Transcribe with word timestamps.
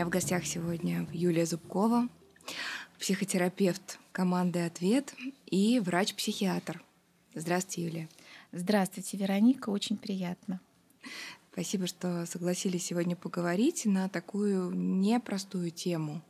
меня 0.00 0.06
в 0.06 0.08
гостях 0.08 0.46
сегодня 0.46 1.06
Юлия 1.12 1.44
Зубкова, 1.44 2.08
психотерапевт 2.98 3.98
команды 4.12 4.60
«Ответ» 4.60 5.14
и 5.44 5.78
врач-психиатр. 5.78 6.82
Здравствуйте, 7.34 7.84
Юлия. 7.84 8.08
Здравствуйте, 8.50 9.18
Вероника, 9.18 9.68
очень 9.68 9.98
приятно. 9.98 10.58
Спасибо, 11.52 11.86
что 11.86 12.24
согласились 12.24 12.86
сегодня 12.86 13.14
поговорить 13.14 13.84
на 13.84 14.08
такую 14.08 14.70
непростую 14.70 15.70
тему. 15.70 16.22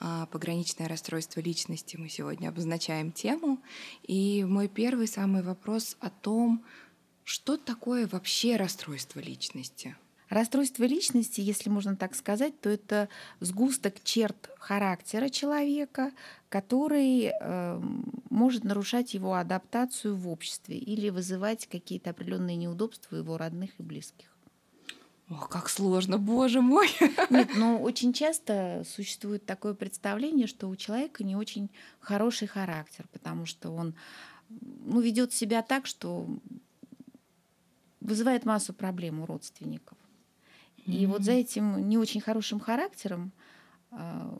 А, 0.00 0.26
пограничное 0.26 0.86
расстройство 0.86 1.40
личности 1.40 1.96
мы 1.96 2.10
сегодня 2.10 2.50
обозначаем 2.50 3.10
тему. 3.10 3.58
И 4.02 4.44
мой 4.44 4.68
первый 4.68 5.08
самый 5.08 5.42
вопрос 5.42 5.96
о 6.00 6.10
том, 6.10 6.62
что 7.24 7.56
такое 7.56 8.06
вообще 8.06 8.56
расстройство 8.56 9.20
личности– 9.20 9.96
Расстройство 10.28 10.84
личности, 10.84 11.40
если 11.40 11.70
можно 11.70 11.96
так 11.96 12.14
сказать, 12.14 12.60
то 12.60 12.68
это 12.68 13.08
сгусток 13.40 13.94
черт 14.04 14.50
характера 14.58 15.30
человека, 15.30 16.12
который 16.50 17.32
э, 17.32 17.82
может 18.28 18.64
нарушать 18.64 19.14
его 19.14 19.34
адаптацию 19.34 20.16
в 20.16 20.28
обществе 20.28 20.76
или 20.76 21.08
вызывать 21.08 21.66
какие-то 21.66 22.10
определенные 22.10 22.56
неудобства 22.56 23.16
у 23.16 23.18
его 23.18 23.38
родных 23.38 23.70
и 23.78 23.82
близких. 23.82 24.26
О, 25.30 25.46
как 25.46 25.68
сложно, 25.68 26.18
боже 26.18 26.60
мой! 26.62 26.88
Нет, 27.30 27.50
но 27.56 27.78
очень 27.78 28.12
часто 28.12 28.82
существует 28.86 29.44
такое 29.44 29.74
представление, 29.74 30.46
что 30.46 30.68
у 30.68 30.76
человека 30.76 31.22
не 31.22 31.36
очень 31.36 31.70
хороший 32.00 32.48
характер, 32.48 33.06
потому 33.12 33.44
что 33.44 33.70
он 33.70 33.94
ну, 34.48 35.00
ведет 35.00 35.32
себя 35.32 35.62
так, 35.62 35.86
что 35.86 36.26
вызывает 38.00 38.46
массу 38.46 38.72
проблем 38.72 39.20
у 39.20 39.26
родственников. 39.26 39.98
И 40.88 41.06
вот 41.06 41.22
за 41.22 41.32
этим 41.32 41.88
не 41.88 41.98
очень 41.98 42.20
хорошим 42.20 42.60
характером 42.60 43.32
а, 43.90 44.38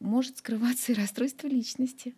может 0.00 0.38
скрываться 0.38 0.92
и 0.92 0.94
расстройство 0.94 1.46
личности. 1.46 2.14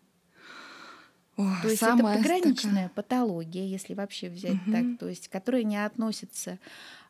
О, 1.36 1.44
то 1.62 1.68
есть 1.68 1.82
это 1.82 1.98
пограничная 1.98 2.88
такая... 2.88 2.88
патология, 2.88 3.66
если 3.66 3.92
вообще 3.92 4.30
взять 4.30 4.54
угу. 4.54 4.72
так, 4.72 4.98
то 4.98 5.08
есть 5.08 5.28
которая 5.28 5.64
не 5.64 5.84
относится 5.84 6.58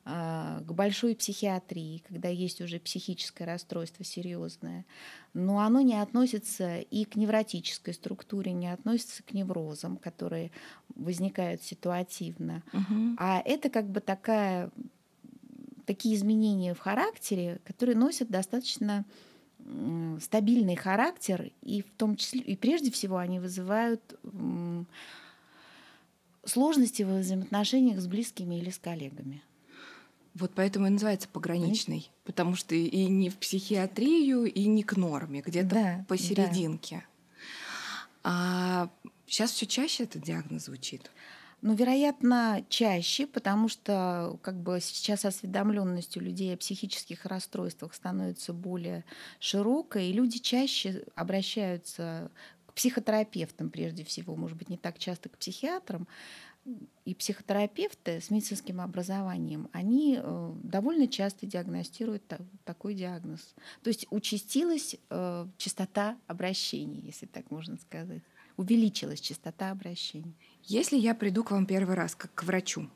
а, 0.05 0.63
к 0.67 0.73
большой 0.73 1.15
психиатрии, 1.15 2.03
когда 2.09 2.29
есть 2.29 2.61
уже 2.61 2.81
психическое 2.81 3.45
расстройство 3.45 4.05
серьезное, 4.05 4.85
но 5.33 5.61
оно 5.61 5.81
не 5.81 6.01
относится 6.01 6.79
и 6.79 7.05
к 7.05 7.15
невротической 7.15 7.95
структуре, 7.95 8.53
не 8.53 8.73
относится 8.73 9.23
к 9.23 9.33
неврозам, 9.33 9.97
которые 9.97 10.51
возникают 10.97 11.63
ситуативно. 11.63 12.65
Угу. 12.73 13.17
А 13.19 13.43
это 13.45 13.71
как 13.71 13.89
бы 13.89 14.01
такая 14.01 14.71
такие 15.87 16.15
изменения 16.17 16.75
в 16.75 16.79
характере, 16.79 17.61
которые 17.65 17.97
носят 17.97 18.29
достаточно 18.29 19.05
стабильный 20.21 20.77
характер, 20.77 21.51
и 21.63 21.83
в 21.83 21.91
том 21.97 22.17
числе, 22.17 22.41
и 22.41 22.57
прежде 22.57 22.91
всего 22.91 23.17
они 23.17 23.41
вызывают 23.41 24.01
сложности 26.45 27.03
в 27.03 27.19
взаимоотношениях 27.19 28.01
с 28.01 28.07
близкими 28.07 28.57
или 28.57 28.71
с 28.71 28.79
коллегами. 28.79 29.43
Вот 30.35 30.53
поэтому 30.55 30.87
и 30.87 30.91
называется 30.91 31.29
пограничный, 31.29 32.01
Конечно. 32.01 32.13
потому 32.25 32.57
что 32.57 32.75
и 32.75 33.07
не 33.07 33.31
в 33.31 33.39
психиатрию, 33.39 34.45
и 34.45 34.67
не 34.67 34.83
к 34.83 34.97
норме, 34.97 35.41
где-то 35.41 35.75
да, 35.75 36.05
посерединке. 36.09 36.97
Да. 36.97 37.07
А 38.23 38.91
сейчас 39.27 39.53
все 39.53 39.67
чаще 39.67 40.05
этот 40.05 40.23
диагноз 40.23 40.67
звучит. 40.67 41.11
Ну, 41.63 41.75
вероятно, 41.75 42.65
чаще, 42.69 43.27
потому 43.27 43.69
что 43.69 44.39
как 44.43 44.61
бы 44.61 44.79
сейчас 44.81 45.25
осведомленность 45.25 46.17
у 46.17 46.21
людей 46.21 46.55
о 46.55 46.59
психических 46.59 47.25
расстройствах 47.25 47.95
становится 47.95 48.53
более 48.53 49.05
широкой, 49.41 50.09
и 50.09 50.13
люди 50.13 50.39
чаще 50.39 51.05
обращаются 51.15 52.31
к 52.67 52.75
психотерапевтам 52.75 53.71
прежде 53.71 54.05
всего, 54.05 54.37
может 54.37 54.59
быть, 54.59 54.69
не 54.69 54.77
так 54.77 54.99
часто 54.99 55.31
к 55.31 55.39
психиатрам, 55.39 56.07
и 57.05 57.15
психотерапевты 57.15 58.21
с 58.21 58.31
медицинским 58.31 58.81
образованием, 58.81 59.69
они 59.73 60.19
э, 60.21 60.53
довольно 60.65 61.07
часто 61.07 61.47
диагностируют 61.47 62.25
такой 62.65 62.95
диагноз. 62.95 63.55
То 63.83 63.89
есть 63.89 64.07
участилась 64.11 64.97
э, 65.09 65.47
частота 65.59 66.19
обращений, 66.27 67.01
если 67.01 67.27
так 67.27 67.51
можно 67.51 67.77
сказать. 67.77 68.23
Увеличилась 68.57 69.21
частота 69.21 69.71
обращений. 69.71 70.35
Если 70.67 70.97
я 70.97 71.15
приду 71.15 71.45
к 71.45 71.53
вам 71.53 71.65
первый 71.65 71.95
раз 71.95 72.15
как 72.15 72.35
к 72.35 72.43
врачу, 72.43 72.89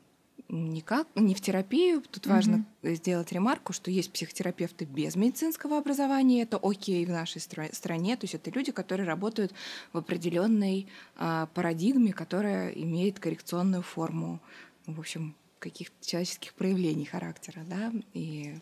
никак, 0.49 1.07
не 1.15 1.33
в 1.33 1.41
терапию. 1.41 2.01
Тут 2.11 2.25
угу. 2.25 2.35
важно 2.35 2.65
сделать 2.83 3.31
ремарку, 3.31 3.73
что 3.73 3.89
есть 3.89 4.11
психотерапевты 4.11 4.85
без 4.85 5.15
медицинского 5.15 5.77
образования. 5.77 6.43
Это 6.43 6.59
окей 6.61 7.05
в 7.05 7.09
нашей 7.09 7.39
стране. 7.39 8.17
То 8.17 8.25
есть 8.25 8.35
это 8.35 8.51
люди, 8.51 8.71
которые 8.71 9.07
работают 9.07 9.53
в 9.93 9.97
определенной 9.97 10.87
а, 11.15 11.47
парадигме, 11.47 12.13
которая 12.13 12.71
имеет 12.71 13.19
коррекционную 13.19 13.83
форму, 13.83 14.41
в 14.85 14.99
общем, 14.99 15.35
каких-то 15.59 16.05
человеческих 16.05 16.53
проявлений 16.53 17.05
характера 17.05 17.63
да, 17.67 17.93
и 18.13 18.55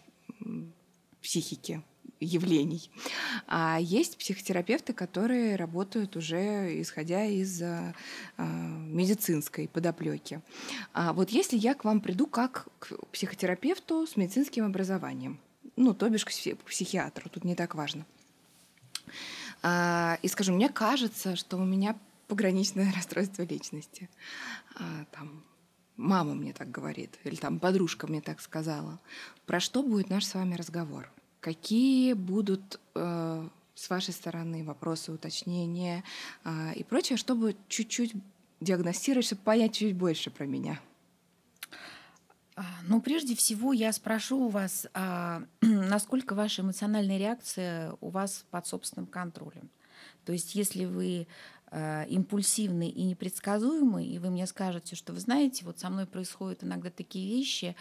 психики 1.22 1.82
явлений. 2.20 2.92
А 3.48 3.78
есть 3.80 4.18
психотерапевты, 4.18 4.94
которые 4.94 5.56
работают 5.56 6.16
уже 6.16 6.82
исходя 6.82 7.26
из 7.26 7.62
а, 7.62 7.94
медицинской 8.38 9.68
подоплеки. 9.68 10.42
А 10.94 11.14
вот 11.14 11.30
если 11.30 11.58
я 11.58 11.74
к 11.74 11.86
вам 11.86 12.02
приду 12.02 12.28
как 12.28 12.68
к 12.80 12.94
психотерапевту 13.12 14.06
с 14.06 14.18
медицинским 14.18 14.66
образованием, 14.66 15.40
ну, 15.76 15.94
то 15.94 16.10
бишь 16.10 16.26
к 16.26 16.32
психиатру, 16.66 17.30
тут 17.30 17.46
не 17.46 17.56
так 17.56 17.76
важно, 17.76 18.06
а, 19.62 20.18
и 20.22 20.28
скажу, 20.28 20.54
мне 20.54 20.70
кажется, 20.70 21.36
что 21.36 21.58
у 21.58 21.66
меня 21.66 21.98
пограничное 22.28 22.92
расстройство 22.96 23.44
личности. 23.44 24.10
А, 24.76 25.06
там, 25.12 25.44
мама 25.98 26.34
мне 26.34 26.54
так 26.54 26.72
говорит, 26.72 27.18
или 27.24 27.36
там 27.36 27.60
подружка 27.60 28.08
мне 28.08 28.22
так 28.22 28.42
сказала. 28.42 29.00
Про 29.46 29.60
что 29.60 29.84
будет 29.84 30.10
наш 30.10 30.26
с 30.26 30.36
вами 30.36 30.56
разговор? 30.56 31.12
Какие 31.40 32.14
будут 32.14 32.80
э, 32.96 33.50
с 33.74 33.90
вашей 33.90 34.14
стороны 34.14 34.64
вопросы, 34.64 35.12
уточнения 35.12 36.04
э, 36.44 36.74
и 36.76 36.84
прочее, 36.84 37.18
чтобы 37.18 37.56
чуть-чуть 37.70 38.14
диагностировать, 38.60 39.26
чтобы 39.26 39.42
понять 39.44 39.74
чуть 39.74 39.96
больше 39.96 40.32
про 40.32 40.46
меня? 40.46 40.82
А, 42.56 42.66
ну, 42.84 43.00
прежде 43.02 43.36
всего, 43.36 43.72
я 43.72 43.94
спрошу 43.94 44.48
у 44.48 44.50
вас, 44.50 44.86
а, 44.94 45.44
насколько 45.62 46.36
ваша 46.36 46.62
эмоциональная 46.62 47.18
реакция 47.18 47.96
у 48.02 48.10
вас 48.10 48.46
под 48.52 48.68
собственным 48.68 49.08
контролем. 49.08 49.70
То 50.26 50.34
есть, 50.34 50.56
если 50.56 50.84
вы 50.84 51.28
импульсивный 51.72 52.90
и 52.90 53.04
непредсказуемый, 53.04 54.08
и 54.08 54.18
вы 54.18 54.32
мне 54.32 54.48
скажете, 54.48 54.96
что 54.96 55.14
вы 55.14 55.20
знаете, 55.20 55.66
вот 55.66 55.80
со 55.80 55.90
мной 55.90 56.08
происходят 56.08 56.64
иногда 56.64 56.90
такие 56.90 57.28
вещи, 57.30 57.76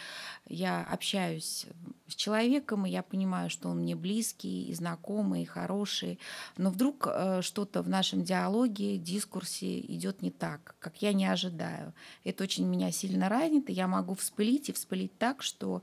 я 0.47 0.83
общаюсь 0.83 1.65
с 2.07 2.15
человеком, 2.15 2.85
и 2.85 2.91
я 2.91 3.01
понимаю, 3.01 3.49
что 3.49 3.69
он 3.69 3.79
мне 3.79 3.95
близкий, 3.95 4.69
и 4.69 4.73
знакомый, 4.75 5.43
и 5.43 5.45
хороший, 5.45 6.19
но 6.57 6.69
вдруг 6.69 7.07
э, 7.07 7.41
что-то 7.41 7.81
в 7.81 7.89
нашем 7.89 8.23
диалоге, 8.23 8.97
дискурсе 8.97 9.79
идет 9.79 10.21
не 10.21 10.29
так, 10.29 10.75
как 10.79 11.01
я 11.01 11.13
не 11.13 11.25
ожидаю. 11.25 11.93
Это 12.23 12.43
очень 12.43 12.67
меня 12.67 12.91
сильно 12.91 13.27
ранит, 13.27 13.69
и 13.69 13.73
я 13.73 13.87
могу 13.87 14.13
вспылить, 14.13 14.69
и 14.69 14.73
вспылить 14.73 15.17
так, 15.17 15.41
что 15.41 15.81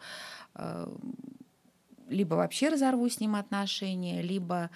э, 0.55 0.97
либо 2.09 2.35
вообще 2.35 2.69
разорву 2.69 3.09
с 3.09 3.19
ним 3.19 3.35
отношения, 3.35 4.23
либо 4.23 4.71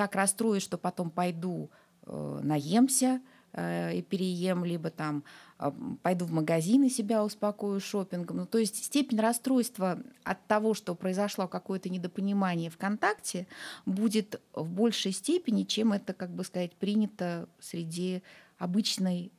так 0.00 0.14
расстроюсь, 0.14 0.62
что 0.62 0.78
потом 0.78 1.10
пойду 1.10 1.68
э, 2.06 2.40
наемся 2.42 3.20
э, 3.52 3.98
и 3.98 4.00
переем, 4.00 4.64
либо 4.64 4.88
там 4.88 5.24
э, 5.58 5.70
пойду 6.02 6.24
в 6.24 6.32
магазин 6.32 6.84
и 6.84 6.88
себя 6.88 7.22
успокою 7.22 7.78
шопингом. 7.80 8.38
Ну, 8.38 8.46
то 8.46 8.56
есть 8.56 8.82
степень 8.82 9.20
расстройства 9.20 9.98
от 10.24 10.46
того, 10.46 10.72
что 10.72 10.94
произошло 10.94 11.48
какое-то 11.48 11.90
недопонимание 11.90 12.70
в 12.70 12.78
контакте, 12.78 13.46
будет 13.84 14.40
в 14.54 14.70
большей 14.70 15.12
степени, 15.12 15.64
чем 15.64 15.92
это, 15.92 16.14
как 16.14 16.30
бы 16.30 16.44
сказать, 16.44 16.72
принято 16.72 17.46
среди 17.58 18.22
обычной 18.56 19.30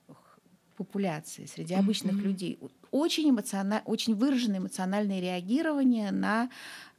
популяции, 0.77 1.47
среди 1.47 1.73
обычных 1.73 2.17
mm-hmm. 2.17 2.21
людей. 2.21 2.59
Очень, 2.91 3.31
эмоциональ, 3.31 3.81
очень 3.85 4.13
выраженное 4.13 4.59
эмоциональное 4.59 5.21
реагирование 5.21 6.11
на 6.11 6.51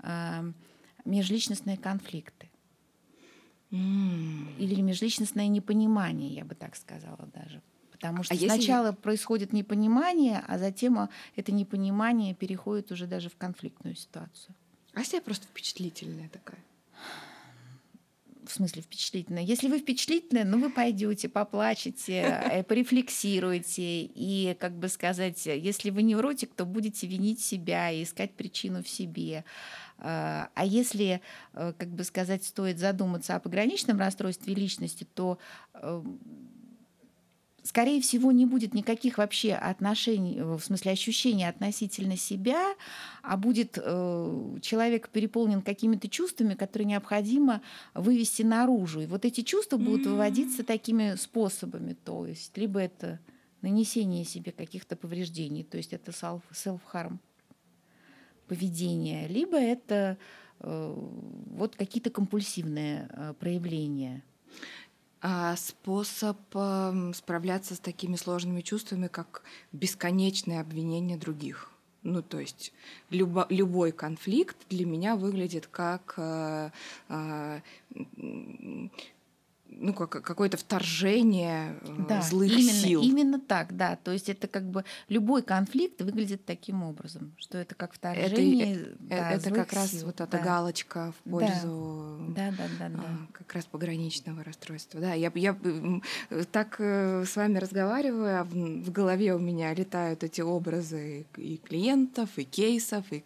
э, 0.02 0.52
межличностные 1.04 1.76
конфликты. 1.76 2.48
Mm. 3.72 4.58
Или 4.58 4.80
межличностное 4.82 5.48
непонимание, 5.48 6.32
я 6.34 6.44
бы 6.44 6.54
так 6.54 6.76
сказала 6.76 7.28
даже. 7.34 7.62
Потому 7.90 8.22
что 8.22 8.34
а 8.34 8.36
сначала 8.36 8.88
если... 8.88 9.00
происходит 9.00 9.52
непонимание, 9.52 10.44
а 10.46 10.58
затем 10.58 11.08
это 11.36 11.52
непонимание 11.52 12.34
переходит 12.34 12.92
уже 12.92 13.06
даже 13.06 13.28
в 13.30 13.36
конфликтную 13.36 13.96
ситуацию. 13.96 14.54
А 14.92 15.00
если 15.00 15.16
я 15.16 15.22
просто 15.22 15.46
впечатлительная 15.46 16.28
такая? 16.28 16.60
В 18.52 18.54
смысле 18.54 18.82
впечатлительная? 18.82 19.44
Если 19.44 19.66
вы 19.66 19.78
впечатлительная, 19.78 20.44
ну 20.44 20.60
вы 20.60 20.68
пойдете, 20.68 21.30
поплачете, 21.30 22.20
э, 22.50 22.62
порефлексируете. 22.62 24.02
И, 24.02 24.54
как 24.60 24.78
бы 24.78 24.88
сказать, 24.88 25.46
если 25.46 25.88
вы 25.88 26.02
невротик, 26.02 26.52
то 26.52 26.66
будете 26.66 27.06
винить 27.06 27.40
себя 27.40 27.90
и 27.90 28.02
искать 28.02 28.32
причину 28.34 28.82
в 28.82 28.88
себе. 28.90 29.46
А, 29.96 30.50
а 30.54 30.66
если, 30.66 31.22
э, 31.54 31.72
как 31.78 31.88
бы 31.88 32.04
сказать, 32.04 32.44
стоит 32.44 32.78
задуматься 32.78 33.36
о 33.36 33.40
пограничном 33.40 33.98
расстройстве 33.98 34.54
личности, 34.54 35.06
то 35.14 35.38
скорее 37.62 38.00
всего, 38.00 38.32
не 38.32 38.46
будет 38.46 38.74
никаких 38.74 39.18
вообще 39.18 39.54
отношений, 39.54 40.38
э, 40.38 40.44
в 40.44 40.60
смысле 40.60 40.92
ощущений 40.92 41.44
относительно 41.44 42.16
себя, 42.16 42.74
а 43.22 43.36
будет 43.36 43.78
э, 43.80 44.58
человек 44.60 45.08
переполнен 45.08 45.62
какими-то 45.62 46.08
чувствами, 46.08 46.54
которые 46.54 46.86
необходимо 46.86 47.62
вывести 47.94 48.42
наружу. 48.42 49.00
И 49.00 49.06
вот 49.06 49.24
эти 49.24 49.42
чувства 49.42 49.76
будут 49.76 50.06
выводиться 50.06 50.64
такими 50.64 51.14
способами. 51.16 51.94
То 52.04 52.26
есть 52.26 52.56
либо 52.56 52.80
это 52.80 53.20
нанесение 53.62 54.24
себе 54.24 54.52
каких-то 54.52 54.96
повреждений, 54.96 55.62
то 55.62 55.76
есть 55.76 55.92
это 55.92 56.10
self-harm 56.10 57.18
поведение, 58.48 59.28
либо 59.28 59.56
это 59.56 60.18
э, 60.60 60.94
вот 61.46 61.76
какие-то 61.76 62.10
компульсивные 62.10 63.08
э, 63.08 63.34
проявления. 63.38 64.22
А 65.24 65.54
способ 65.54 66.36
э, 66.52 67.12
справляться 67.14 67.76
с 67.76 67.78
такими 67.78 68.16
сложными 68.16 68.60
чувствами, 68.60 69.06
как 69.06 69.42
бесконечное 69.70 70.60
обвинение 70.60 71.16
других. 71.16 71.70
Ну, 72.02 72.22
то 72.22 72.40
есть 72.40 72.72
любо, 73.10 73.46
любой 73.48 73.92
конфликт 73.92 74.56
для 74.68 74.84
меня 74.84 75.14
выглядит 75.14 75.68
как 75.68 76.14
э, 76.16 76.70
э, 77.08 77.60
ну, 79.78 79.94
как, 79.94 80.10
какое-то 80.10 80.56
вторжение 80.56 81.76
э, 81.82 82.04
да, 82.08 82.22
злых 82.22 82.52
именно, 82.52 82.72
сил. 82.72 83.02
Именно 83.02 83.40
так, 83.40 83.76
да. 83.76 83.96
То 83.96 84.12
есть 84.12 84.28
это 84.28 84.48
как 84.48 84.64
бы 84.64 84.84
любой 85.08 85.42
конфликт 85.42 86.00
выглядит 86.02 86.44
таким 86.44 86.82
образом, 86.82 87.34
что 87.38 87.58
это 87.58 87.74
как 87.74 87.94
вторжение. 87.94 88.74
Это, 88.74 88.96
да, 89.00 89.32
это 89.32 89.50
как 89.50 89.70
сил. 89.70 89.80
раз 89.80 90.02
вот 90.02 90.20
эта 90.20 90.26
да. 90.26 90.38
галочка 90.38 91.12
в 91.12 91.30
пользу 91.30 92.18
да. 92.28 92.50
Да, 92.50 92.56
да, 92.78 92.88
да, 92.88 92.96
да. 92.96 93.18
как 93.32 93.54
раз 93.54 93.64
пограничного 93.64 94.44
расстройства. 94.44 95.00
Да, 95.00 95.14
я, 95.14 95.32
я 95.34 95.56
так 96.50 96.76
э, 96.78 97.24
с 97.24 97.36
вами 97.36 97.58
разговариваю, 97.58 98.40
а 98.40 98.44
в, 98.44 98.50
в 98.50 98.92
голове 98.92 99.34
у 99.34 99.38
меня 99.38 99.72
летают 99.74 100.22
эти 100.24 100.40
образы 100.40 101.26
и 101.36 101.56
клиентов, 101.58 102.30
и 102.36 102.44
кейсов, 102.44 103.04
и 103.10 103.24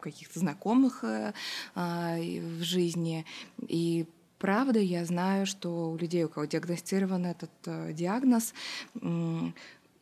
каких-то 0.00 0.38
знакомых 0.38 1.04
э, 1.04 1.32
а, 1.74 2.16
в 2.18 2.62
жизни. 2.62 3.24
И 3.68 4.06
правда, 4.38 4.78
я 4.78 5.04
знаю, 5.04 5.46
что 5.46 5.90
у 5.90 5.96
людей, 5.96 6.24
у 6.24 6.28
кого 6.28 6.46
диагностирован 6.46 7.26
этот 7.26 7.50
э, 7.66 7.92
диагноз, 7.92 8.54
им 8.94 9.54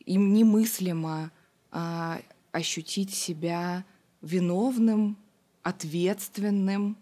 немыслимо 0.05 1.31
э, 1.71 2.19
ощутить 2.51 3.13
себя 3.13 3.83
виновным, 4.21 5.17
ответственным, 5.63 6.97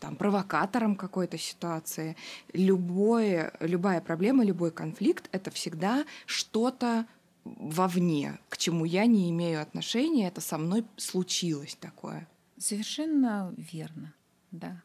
там, 0.00 0.16
провокатором 0.16 0.96
какой-то 0.96 1.38
ситуации. 1.38 2.16
Любое, 2.52 3.52
любая 3.60 4.00
проблема, 4.00 4.44
любой 4.44 4.72
конфликт— 4.72 5.28
это 5.32 5.50
всегда 5.50 6.04
что-то 6.26 7.06
вовне, 7.44 8.38
к 8.48 8.56
чему 8.56 8.84
я 8.84 9.06
не 9.06 9.30
имею 9.30 9.60
отношения, 9.60 10.28
это 10.28 10.40
со 10.40 10.58
мной 10.58 10.84
случилось 10.96 11.76
такое. 11.78 12.26
Совершенно 12.58 13.54
верно, 13.56 14.14
да. 14.50 14.82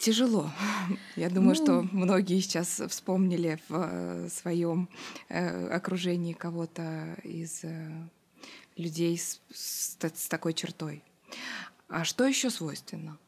Тяжело. 0.00 0.50
Я 1.16 1.28
думаю, 1.28 1.56
ну, 1.58 1.62
что 1.62 1.82
многие 1.92 2.40
сейчас 2.40 2.80
вспомнили 2.88 3.60
в 3.68 3.74
э, 3.74 4.28
своем 4.30 4.88
э, 5.28 5.68
окружении 5.68 6.32
кого-то 6.32 7.18
из 7.22 7.64
э, 7.64 8.08
людей 8.76 9.18
с, 9.18 9.42
с, 9.52 9.98
с 10.00 10.28
такой 10.28 10.54
чертой. 10.54 11.04
А 11.88 12.04
что 12.04 12.24
еще 12.24 12.48
свойственно? 12.48 13.18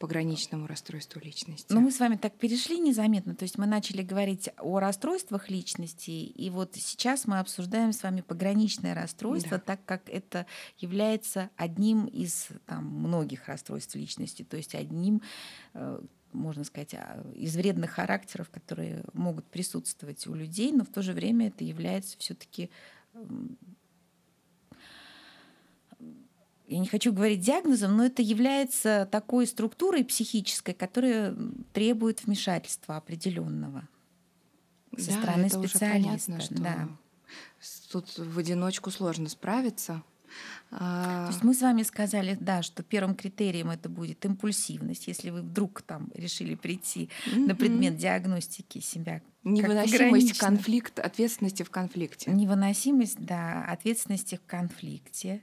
Пограничному 0.00 0.66
расстройству 0.66 1.20
личности. 1.20 1.66
Ну, 1.70 1.82
мы 1.82 1.90
с 1.90 2.00
вами 2.00 2.16
так 2.16 2.34
перешли 2.34 2.78
незаметно. 2.78 3.34
То 3.36 3.42
есть 3.42 3.58
мы 3.58 3.66
начали 3.66 4.00
говорить 4.00 4.48
о 4.58 4.80
расстройствах 4.80 5.50
личности, 5.50 6.10
и 6.10 6.48
вот 6.48 6.74
сейчас 6.74 7.26
мы 7.26 7.38
обсуждаем 7.38 7.92
с 7.92 8.02
вами 8.02 8.22
пограничное 8.22 8.94
расстройство, 8.94 9.58
да. 9.58 9.62
так 9.64 9.84
как 9.84 10.08
это 10.08 10.46
является 10.78 11.50
одним 11.54 12.06
из 12.06 12.48
там, 12.64 12.86
многих 12.86 13.46
расстройств 13.46 13.94
личности, 13.94 14.42
то 14.42 14.56
есть 14.56 14.74
одним 14.74 15.20
э, 15.74 16.00
можно 16.32 16.64
сказать, 16.64 16.94
а, 16.94 17.22
из 17.34 17.56
вредных 17.56 17.90
характеров, 17.90 18.48
которые 18.48 19.04
могут 19.12 19.44
присутствовать 19.46 20.26
у 20.28 20.34
людей, 20.34 20.72
но 20.72 20.84
в 20.84 20.88
то 20.88 21.02
же 21.02 21.12
время 21.12 21.48
это 21.48 21.64
является 21.64 22.16
все-таки 22.18 22.70
я 26.70 26.78
не 26.78 26.86
хочу 26.86 27.12
говорить 27.12 27.40
диагнозом, 27.40 27.96
но 27.96 28.04
это 28.06 28.22
является 28.22 29.08
такой 29.10 29.48
структурой 29.48 30.04
психической, 30.04 30.72
которая 30.72 31.34
требует 31.72 32.24
вмешательства 32.24 32.96
определенного 32.96 33.88
со 34.96 35.10
да, 35.10 35.18
стороны 35.18 35.46
это 35.46 35.58
специалиста. 35.58 35.82
Уже 35.86 36.04
понятно, 36.04 36.40
что 36.40 36.54
да. 36.54 36.88
Тут 37.90 38.18
в 38.18 38.38
одиночку 38.38 38.92
сложно 38.92 39.28
справиться. 39.28 40.02
А, 40.70 41.26
То 41.26 41.32
есть 41.32 41.42
мы 41.42 41.54
с 41.54 41.60
вами 41.60 41.82
сказали, 41.82 42.38
да, 42.40 42.62
что 42.62 42.84
первым 42.84 43.16
критерием 43.16 43.70
это 43.70 43.88
будет 43.88 44.24
импульсивность, 44.24 45.08
если 45.08 45.30
вы 45.30 45.42
вдруг 45.42 45.82
там 45.82 46.08
решили 46.14 46.54
прийти 46.54 47.10
mm-hmm. 47.26 47.46
на 47.46 47.56
предмет 47.56 47.96
диагностики 47.96 48.78
себя. 48.78 49.22
Невыносимость 49.42 50.38
конфликта, 50.38 51.02
ответственности 51.02 51.64
в 51.64 51.70
конфликте. 51.70 52.30
Невыносимость, 52.30 53.18
да, 53.18 53.64
ответственности 53.64 54.36
в 54.36 54.46
конфликте 54.46 55.42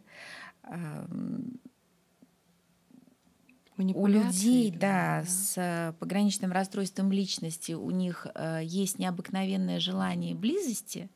у 3.77 4.07
людей, 4.07 4.71
да, 4.71 5.21
да, 5.21 5.23
с 5.25 5.95
пограничным 5.99 6.51
расстройством 6.51 7.11
личности, 7.11 7.73
у 7.73 7.91
них 7.91 8.25
э, 8.33 8.61
есть 8.63 8.97
необыкновенное 8.97 9.79
желание 9.79 10.33
близости 10.33 11.09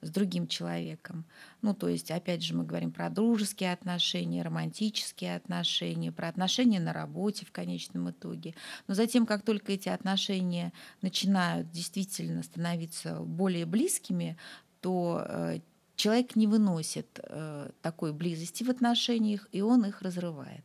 с 0.00 0.10
другим 0.10 0.48
человеком. 0.48 1.24
Ну, 1.62 1.74
то 1.74 1.88
есть, 1.88 2.10
опять 2.10 2.42
же, 2.42 2.56
мы 2.56 2.64
говорим 2.64 2.90
про 2.90 3.08
дружеские 3.08 3.72
отношения, 3.72 4.42
романтические 4.42 5.36
отношения, 5.36 6.10
про 6.10 6.28
отношения 6.28 6.80
на 6.80 6.92
работе 6.92 7.46
в 7.46 7.52
конечном 7.52 8.10
итоге. 8.10 8.54
Но 8.88 8.94
затем, 8.94 9.24
как 9.24 9.42
только 9.42 9.72
эти 9.72 9.88
отношения 9.88 10.72
начинают 11.02 11.70
действительно 11.70 12.42
становиться 12.42 13.20
более 13.20 13.64
близкими, 13.64 14.36
то 14.80 15.24
э, 15.24 15.60
человек 16.02 16.34
не 16.36 16.48
выносит 16.48 17.20
э, 17.22 17.70
такой 17.80 18.12
близости 18.12 18.64
в 18.64 18.70
отношениях, 18.70 19.48
и 19.52 19.60
он 19.60 19.84
их 19.84 20.02
разрывает. 20.02 20.64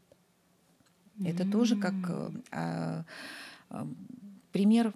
Mm-hmm. 1.19 1.29
Это 1.29 1.51
тоже 1.51 1.75
как 1.75 1.93
э, 2.09 2.31
э, 2.51 3.03
э, 3.69 3.85
пример 4.51 4.93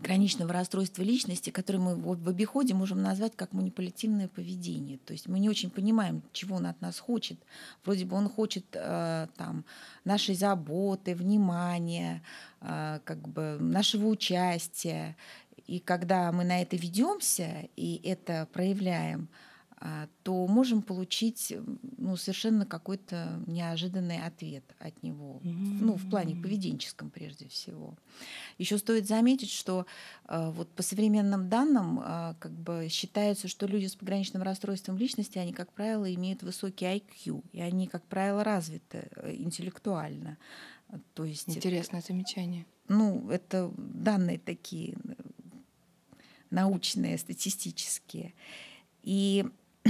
пограничного 0.00 0.52
расстройства 0.52 1.02
личности, 1.02 1.50
который 1.50 1.76
мы 1.76 1.94
в 1.94 2.28
обиходе 2.28 2.74
можем 2.74 3.02
назвать 3.02 3.36
как 3.36 3.52
манипулятивное 3.52 4.28
поведение. 4.28 4.98
То 4.98 5.12
есть 5.12 5.28
мы 5.28 5.38
не 5.38 5.50
очень 5.50 5.70
понимаем, 5.70 6.22
чего 6.32 6.56
он 6.56 6.66
от 6.66 6.80
нас 6.80 6.98
хочет. 6.98 7.38
Вроде 7.84 8.06
бы 8.06 8.16
он 8.16 8.28
хочет 8.28 8.64
э, 8.72 9.26
там, 9.36 9.64
нашей 10.04 10.34
заботы, 10.34 11.14
внимания, 11.14 12.22
э, 12.60 13.00
как 13.04 13.28
бы 13.28 13.58
нашего 13.60 14.06
участия. 14.06 15.16
И 15.70 15.78
когда 15.78 16.32
мы 16.32 16.42
на 16.42 16.62
это 16.62 16.74
ведемся 16.74 17.68
и 17.76 18.00
это 18.02 18.48
проявляем, 18.52 19.28
а, 19.76 20.08
то 20.24 20.48
можем 20.48 20.82
получить 20.82 21.54
ну, 21.96 22.16
совершенно 22.16 22.66
какой-то 22.66 23.40
неожиданный 23.46 24.18
ответ 24.18 24.64
от 24.80 25.00
него, 25.04 25.40
mm-hmm. 25.44 25.78
ну, 25.80 25.94
в 25.94 26.10
плане 26.10 26.34
поведенческом 26.34 27.08
прежде 27.08 27.46
всего. 27.46 27.94
Еще 28.58 28.78
стоит 28.78 29.06
заметить, 29.06 29.52
что 29.52 29.86
а, 30.24 30.50
вот 30.50 30.68
по 30.72 30.82
современным 30.82 31.48
данным 31.48 32.00
а, 32.02 32.34
как 32.40 32.50
бы 32.50 32.88
считается, 32.90 33.46
что 33.46 33.66
люди 33.66 33.86
с 33.86 33.94
пограничным 33.94 34.42
расстройством 34.42 34.98
личности, 34.98 35.38
они, 35.38 35.52
как 35.52 35.72
правило, 35.72 36.12
имеют 36.12 36.42
высокий 36.42 36.84
IQ, 36.84 37.44
и 37.52 37.60
они, 37.60 37.86
как 37.86 38.02
правило, 38.06 38.42
развиты 38.42 39.08
э, 39.14 39.36
интеллектуально. 39.36 40.36
То 41.14 41.24
есть 41.24 41.48
Интересное 41.48 42.02
замечание. 42.02 42.66
Ну, 42.88 43.30
это 43.30 43.72
данные 43.76 44.40
такие 44.40 44.96
научные, 46.50 47.18
статистические. 47.18 48.34
И 49.02 49.44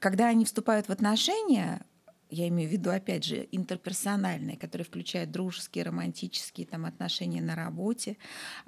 когда 0.00 0.28
они 0.28 0.44
вступают 0.44 0.88
в 0.88 0.90
отношения, 0.90 1.84
я 2.30 2.48
имею 2.48 2.68
в 2.68 2.72
виду, 2.72 2.90
опять 2.90 3.24
же, 3.24 3.46
интерперсональные, 3.52 4.56
которые 4.56 4.86
включают 4.86 5.30
дружеские, 5.30 5.84
романтические 5.84 6.66
там, 6.66 6.86
отношения 6.86 7.42
на 7.42 7.54
работе, 7.54 8.16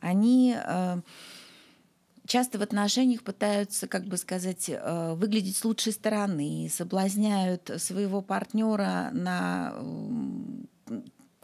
они 0.00 0.54
э, 0.54 1.00
часто 2.26 2.58
в 2.58 2.62
отношениях 2.62 3.22
пытаются, 3.22 3.86
как 3.86 4.04
бы 4.04 4.18
сказать, 4.18 4.68
э, 4.68 5.14
выглядеть 5.14 5.56
с 5.56 5.64
лучшей 5.64 5.92
стороны, 5.92 6.68
соблазняют 6.70 7.70
своего 7.78 8.20
партнера 8.20 9.10
на 9.12 9.74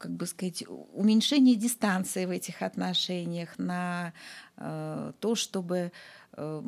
как 0.00 0.12
бы 0.12 0.26
сказать, 0.26 0.64
уменьшение 0.95 1.54
дистанции 1.54 2.25
в 2.25 2.30
этих 2.30 2.62
отношениях, 2.62 3.59
на 3.59 4.12
э, 4.57 5.12
то, 5.21 5.35
чтобы 5.35 5.92
э, 6.33 6.62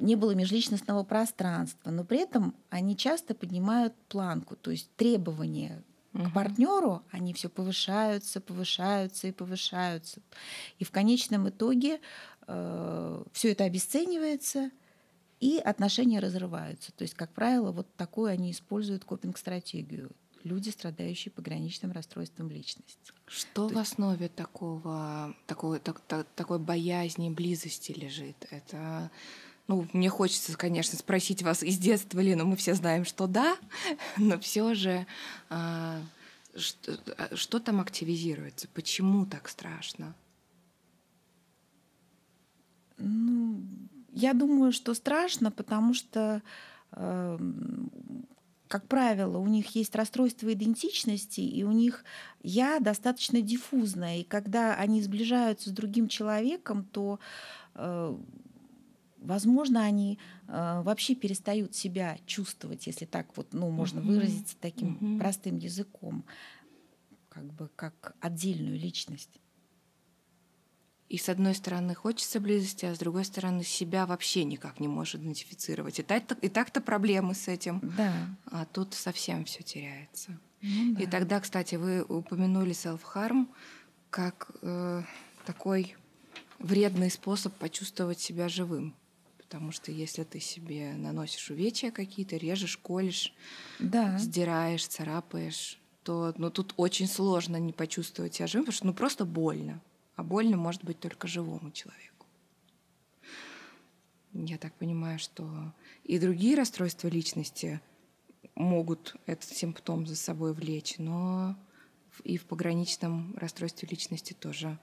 не 0.00 0.16
было 0.16 0.32
межличностного 0.32 1.04
пространства, 1.04 1.90
но 1.90 2.04
при 2.04 2.18
этом 2.18 2.54
они 2.68 2.96
часто 2.96 3.34
поднимают 3.34 3.94
планку, 4.08 4.56
то 4.56 4.72
есть 4.72 4.90
требования 4.96 5.84
угу. 6.12 6.24
к 6.24 6.32
партнеру, 6.34 7.02
они 7.12 7.32
все 7.32 7.48
повышаются, 7.48 8.40
повышаются 8.40 9.28
и 9.28 9.32
повышаются. 9.32 10.20
И 10.80 10.84
в 10.84 10.90
конечном 10.90 11.48
итоге 11.48 12.00
э, 12.48 13.24
все 13.32 13.52
это 13.52 13.64
обесценивается, 13.64 14.70
и 15.38 15.58
отношения 15.58 16.20
разрываются. 16.20 16.92
То 16.92 17.02
есть, 17.02 17.14
как 17.14 17.32
правило, 17.32 17.72
вот 17.72 17.92
такую 17.96 18.30
они 18.30 18.50
используют 18.50 19.04
копинг-стратегию 19.04 20.10
люди, 20.44 20.70
страдающие 20.70 21.32
пограничным 21.32 21.92
расстройством 21.92 22.50
личности. 22.50 23.12
Что 23.26 23.68
То 23.68 23.74
в 23.74 23.78
основе 23.78 24.28
такого, 24.28 25.34
такой, 25.46 25.78
так, 25.78 26.00
так, 26.00 26.26
такой 26.34 26.58
боязни 26.58 27.30
близости 27.30 27.92
лежит? 27.92 28.46
Это 28.50 29.10
ну, 29.68 29.86
мне 29.92 30.08
хочется, 30.10 30.56
конечно, 30.56 30.98
спросить 30.98 31.42
вас 31.42 31.62
из 31.62 31.78
детства 31.78 32.20
ли, 32.20 32.34
но 32.34 32.44
мы 32.44 32.56
все 32.56 32.74
знаем, 32.74 33.04
что 33.04 33.26
да, 33.26 33.56
но 34.16 34.38
все 34.38 34.74
же 34.74 35.06
а, 35.48 36.02
что, 36.56 36.98
а, 37.16 37.34
что 37.34 37.60
там 37.60 37.80
активизируется? 37.80 38.68
Почему 38.74 39.24
так 39.26 39.48
страшно? 39.48 40.14
Ну, 42.98 43.62
я 44.12 44.34
думаю, 44.34 44.72
что 44.72 44.94
страшно, 44.94 45.50
потому 45.50 45.94
что 45.94 46.42
э, 46.92 47.38
как 48.72 48.88
правило, 48.88 49.36
у 49.36 49.46
них 49.48 49.76
есть 49.76 49.94
расстройство 49.94 50.50
идентичности, 50.50 51.42
и 51.42 51.62
у 51.62 51.72
них 51.72 52.06
я 52.42 52.80
достаточно 52.80 53.42
диффузная. 53.42 54.20
И 54.20 54.24
когда 54.24 54.74
они 54.76 55.02
сближаются 55.02 55.68
с 55.68 55.72
другим 55.74 56.08
человеком, 56.08 56.86
то, 56.90 57.20
э, 57.74 58.16
возможно, 59.18 59.82
они 59.82 60.18
э, 60.48 60.80
вообще 60.84 61.14
перестают 61.14 61.74
себя 61.74 62.16
чувствовать, 62.24 62.86
если 62.86 63.04
так 63.04 63.36
вот, 63.36 63.52
ну, 63.52 63.68
можно 63.68 63.98
mm-hmm. 63.98 64.06
выразиться 64.06 64.56
таким 64.58 64.96
mm-hmm. 64.96 65.18
простым 65.18 65.58
языком, 65.58 66.24
как 67.28 67.44
бы 67.52 67.68
как 67.76 68.16
отдельную 68.20 68.78
личность. 68.78 69.38
И 71.12 71.18
с 71.18 71.28
одной 71.28 71.54
стороны 71.54 71.94
хочется 71.94 72.40
близости, 72.40 72.86
а 72.86 72.94
с 72.94 72.98
другой 72.98 73.26
стороны 73.26 73.64
себя 73.64 74.06
вообще 74.06 74.44
никак 74.44 74.80
не 74.80 74.88
может 74.88 75.20
идентифицировать. 75.20 75.98
И 75.98 76.02
так-то, 76.02 76.34
и 76.40 76.48
так-то 76.48 76.80
проблемы 76.80 77.34
с 77.34 77.48
этим. 77.48 77.80
Да. 77.82 78.14
А 78.46 78.64
тут 78.64 78.94
совсем 78.94 79.44
все 79.44 79.62
теряется. 79.62 80.38
Ну, 80.62 80.94
да. 80.94 81.02
И 81.02 81.06
тогда, 81.06 81.38
кстати, 81.40 81.74
вы 81.74 82.02
упомянули 82.02 82.72
self-harm 82.72 83.46
как 84.08 84.52
э, 84.62 85.02
такой 85.44 85.96
вредный 86.58 87.10
способ 87.10 87.52
почувствовать 87.56 88.18
себя 88.18 88.48
живым. 88.48 88.94
Потому 89.36 89.70
что 89.70 89.92
если 89.92 90.24
ты 90.24 90.40
себе 90.40 90.94
наносишь 90.96 91.50
увечья 91.50 91.90
какие-то, 91.90 92.38
режешь, 92.38 92.78
колешь, 92.78 93.34
да. 93.78 94.16
сдираешь, 94.16 94.86
царапаешь, 94.86 95.78
то 96.04 96.32
ну, 96.38 96.48
тут 96.48 96.72
очень 96.78 97.06
сложно 97.06 97.58
не 97.58 97.74
почувствовать 97.74 98.36
себя 98.36 98.46
живым, 98.46 98.64
потому 98.64 98.76
что 98.76 98.86
ну, 98.86 98.94
просто 98.94 99.26
больно 99.26 99.82
а 100.22 100.24
больно 100.24 100.56
может 100.56 100.84
быть 100.84 101.00
только 101.00 101.26
живому 101.26 101.72
человеку. 101.72 102.26
Я 104.32 104.56
так 104.56 104.72
понимаю, 104.74 105.18
что 105.18 105.74
и 106.04 106.20
другие 106.20 106.56
расстройства 106.56 107.08
личности 107.08 107.80
могут 108.54 109.16
этот 109.26 109.50
симптом 109.50 110.06
за 110.06 110.14
собой 110.14 110.54
влечь, 110.54 110.94
но 110.98 111.56
и 112.22 112.36
в 112.36 112.44
пограничном 112.44 113.34
расстройстве 113.36 113.88
личности 113.90 114.32
тоже 114.32 114.78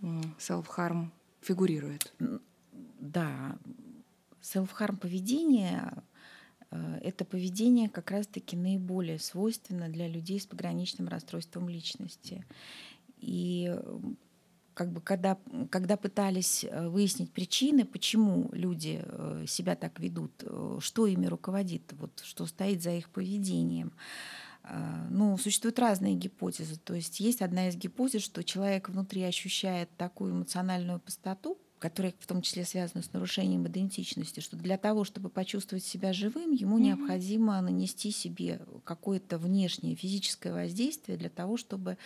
self-harm 0.00 1.08
фигурирует. 1.40 2.14
Да, 3.00 3.58
self-harm 4.40 4.98
поведение 4.98 6.04
э, 6.70 7.00
это 7.02 7.24
поведение 7.24 7.88
как 7.88 8.12
раз-таки 8.12 8.56
наиболее 8.56 9.18
свойственно 9.18 9.88
для 9.88 10.06
людей 10.06 10.38
с 10.38 10.46
пограничным 10.46 11.08
расстройством 11.08 11.68
личности. 11.68 12.46
И 13.18 13.76
как 14.80 14.92
бы 14.92 15.02
когда, 15.02 15.36
когда 15.68 15.98
пытались 15.98 16.64
э, 16.64 16.88
выяснить 16.88 17.30
причины, 17.30 17.84
почему 17.84 18.48
люди 18.52 19.02
э, 19.02 19.44
себя 19.46 19.76
так 19.76 20.00
ведут, 20.00 20.32
э, 20.40 20.78
что 20.80 21.06
ими 21.06 21.26
руководит, 21.26 21.82
вот, 21.92 22.18
что 22.24 22.46
стоит 22.46 22.82
за 22.82 22.92
их 22.92 23.10
поведением, 23.10 23.92
ну, 25.10 25.36
существуют 25.36 25.78
разные 25.78 26.14
гипотезы. 26.14 26.76
То 26.76 26.94
есть 26.94 27.20
есть 27.20 27.42
одна 27.42 27.68
из 27.68 27.76
гипотез, 27.76 28.22
что 28.22 28.42
человек 28.42 28.88
внутри 28.88 29.22
ощущает 29.22 29.90
такую 29.98 30.32
эмоциональную 30.32 31.00
пустоту, 31.00 31.58
которые 31.80 32.14
в 32.20 32.26
том 32.26 32.42
числе 32.42 32.64
связаны 32.64 33.02
с 33.02 33.12
нарушением 33.12 33.66
идентичности, 33.66 34.40
что 34.40 34.56
для 34.56 34.76
того, 34.76 35.04
чтобы 35.04 35.30
почувствовать 35.30 35.82
себя 35.82 36.12
живым, 36.12 36.52
ему 36.52 36.78
mm-hmm. 36.78 36.82
необходимо 36.82 37.60
нанести 37.60 38.12
себе 38.12 38.60
какое-то 38.84 39.38
внешнее 39.38 39.96
физическое 39.96 40.52
воздействие 40.52 41.16
для 41.16 41.30
того, 41.30 41.56
чтобы 41.56 41.96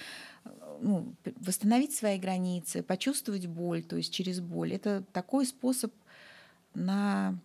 ну, 0.80 1.14
восстановить 1.36 1.94
свои 1.94 2.18
границы, 2.18 2.82
почувствовать 2.82 3.46
боль, 3.46 3.82
то 3.82 3.96
есть 3.96 4.12
через 4.12 4.40
боль. 4.40 4.72
Это 4.72 5.04
такой 5.12 5.46
способ 5.46 5.92
на 6.74 7.38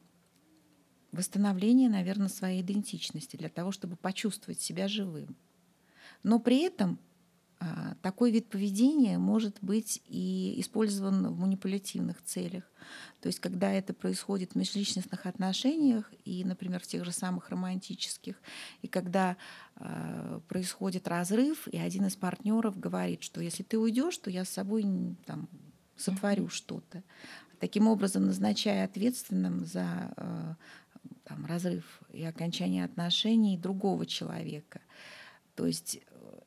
восстановление, 1.11 1.89
наверное, 1.89 2.27
своей 2.27 2.61
идентичности, 2.61 3.35
для 3.35 3.49
того, 3.49 3.71
чтобы 3.71 3.95
почувствовать 3.95 4.61
себя 4.61 4.87
живым. 4.87 5.35
Но 6.23 6.39
при 6.39 6.63
этом 6.63 6.99
такой 8.01 8.31
вид 8.31 8.47
поведения 8.47 9.17
может 9.17 9.57
быть 9.61 10.01
и 10.05 10.55
использован 10.57 11.27
в 11.27 11.39
манипулятивных 11.39 12.21
целях. 12.23 12.63
То 13.21 13.27
есть 13.27 13.39
когда 13.39 13.71
это 13.71 13.93
происходит 13.93 14.53
в 14.53 14.55
межличностных 14.55 15.25
отношениях 15.25 16.09
и, 16.23 16.43
например, 16.45 16.79
в 16.79 16.87
тех 16.87 17.03
же 17.03 17.11
самых 17.11 17.49
романтических, 17.49 18.41
и 18.81 18.87
когда 18.87 19.35
э, 19.75 20.39
происходит 20.47 21.07
разрыв, 21.07 21.67
и 21.67 21.77
один 21.77 22.05
из 22.05 22.15
партнеров 22.15 22.79
говорит, 22.79 23.23
что 23.23 23.41
если 23.41 23.63
ты 23.63 23.77
уйдешь, 23.77 24.17
то 24.17 24.29
я 24.29 24.45
с 24.45 24.49
собой 24.49 24.85
там, 25.25 25.49
сотворю 25.97 26.45
mm-hmm. 26.45 26.49
что-то. 26.49 27.03
Таким 27.59 27.87
образом, 27.87 28.25
назначая 28.25 28.85
ответственным 28.85 29.65
за 29.65 30.13
э, 30.15 30.53
там, 31.25 31.45
разрыв 31.45 32.01
и 32.13 32.23
окончание 32.23 32.85
отношений 32.85 33.57
другого 33.57 34.05
человека. 34.05 34.79
То 35.55 35.65
есть 35.65 35.99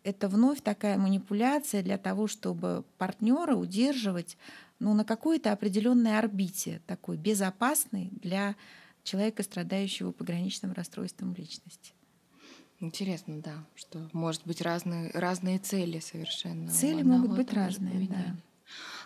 это 0.04 0.28
вновь 0.28 0.60
такая 0.62 0.96
манипуляция 0.98 1.82
для 1.82 1.98
того, 1.98 2.26
чтобы 2.26 2.84
партнера 2.98 3.54
удерживать 3.54 4.36
ну, 4.78 4.94
на 4.94 5.04
какой-то 5.04 5.52
определенной 5.52 6.18
орбите, 6.18 6.80
такой 6.86 7.16
безопасной 7.16 8.10
для 8.20 8.56
человека, 9.04 9.42
страдающего 9.42 10.12
пограничным 10.12 10.72
расстройством 10.72 11.34
личности. 11.34 11.92
Интересно, 12.80 13.40
да, 13.40 13.64
что 13.76 14.08
может 14.12 14.44
быть 14.44 14.60
разные, 14.60 15.10
разные 15.14 15.60
цели 15.60 16.00
совершенно. 16.00 16.68
Цели 16.68 17.02
могут 17.02 17.36
быть 17.36 17.52
разные, 17.52 18.08
да. 18.08 18.36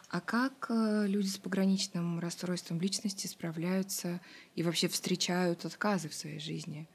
А 0.09 0.21
как 0.21 0.67
э, 0.71 1.07
люди 1.09 1.27
с 1.27 1.37
пограничным 1.37 2.21
расстройством 2.21 2.81
личности 2.81 3.27
справляются 3.27 4.21
и 4.55 4.63
вообще 4.63 4.89
встречают 4.89 5.65
отказы 5.65 6.09
в 6.09 6.15
своей 6.15 6.39
жизни? 6.39 6.89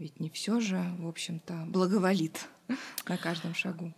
Ведь 0.00 0.18
не 0.18 0.30
все 0.30 0.60
же, 0.60 0.82
в 0.98 1.06
общем-то, 1.06 1.66
благоволит 1.66 2.48
на 3.06 3.18
каждом 3.18 3.54
шагу. 3.54 3.92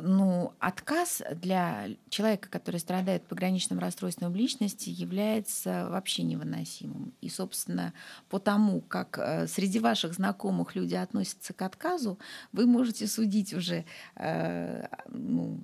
Ну, 0.00 0.54
отказ 0.58 1.22
для 1.34 1.88
человека, 2.08 2.48
который 2.48 2.80
страдает 2.80 3.26
пограничным 3.26 3.78
расстройством 3.78 4.34
личности, 4.34 4.88
является 4.88 5.86
вообще 5.90 6.22
невыносимым. 6.22 7.12
И, 7.20 7.28
собственно, 7.28 7.92
по 8.30 8.38
тому, 8.38 8.80
как 8.80 9.18
э, 9.18 9.46
среди 9.48 9.78
ваших 9.80 10.14
знакомых 10.14 10.74
люди 10.74 10.94
относятся 10.94 11.52
к 11.52 11.60
отказу, 11.60 12.18
вы 12.52 12.64
можете 12.66 13.06
судить 13.06 13.52
уже, 13.52 13.84
э, 14.16 14.86
ну, 15.10 15.60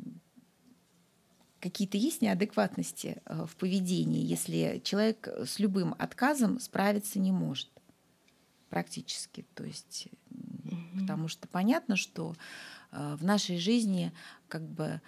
какие-то 1.61 1.97
есть 1.97 2.21
неадекватности 2.21 3.23
э, 3.25 3.47
в 3.47 3.57
поведении, 3.57 4.27
если 4.27 4.83
человек 4.85 5.27
с 5.27 5.59
любым 5.59 5.95
отказом 5.99 6.61
справиться 6.61 7.19
не 7.19 7.33
может 7.33 7.74
практически. 8.75 9.47
То 9.55 9.63
есть, 9.63 10.09
mm-hmm. 10.33 10.99
потому 10.99 11.29
что 11.29 11.47
понятно, 11.47 11.95
что 11.95 12.35
э, 12.91 13.17
в 13.17 13.23
нашей 13.23 13.57
жизни 13.57 14.13
как 14.49 14.69
бы 14.69 15.01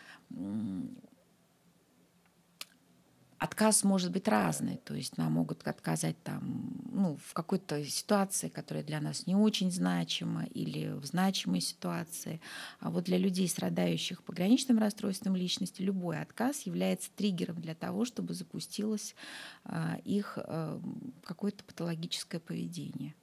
отказ 3.38 3.82
может 3.82 4.12
быть 4.12 4.28
разный. 4.28 4.76
То 4.84 4.94
есть 4.94 5.18
нам 5.18 5.32
могут 5.32 5.66
отказать 5.66 6.22
там, 6.22 6.70
ну, 6.92 7.16
в 7.16 7.34
какой-то 7.34 7.84
ситуации, 7.84 8.48
которая 8.48 8.84
для 8.84 9.00
нас 9.00 9.26
не 9.26 9.34
очень 9.34 9.72
значима, 9.72 10.44
или 10.44 10.92
в 10.92 11.04
значимой 11.04 11.60
ситуации. 11.60 12.40
А 12.78 12.90
вот 12.90 13.04
для 13.04 13.18
людей, 13.18 13.48
страдающих 13.48 14.22
пограничным 14.22 14.78
расстройством 14.78 15.34
личности, 15.34 15.82
любой 15.82 16.20
отказ 16.20 16.62
является 16.62 17.10
триггером 17.10 17.60
для 17.60 17.74
того, 17.74 18.04
чтобы 18.04 18.32
запустилось 18.32 19.16
а, 19.64 19.98
их 20.04 20.38
а, 20.38 20.80
какое-то 21.24 21.64
патологическое 21.64 22.40
поведение, 22.40 23.14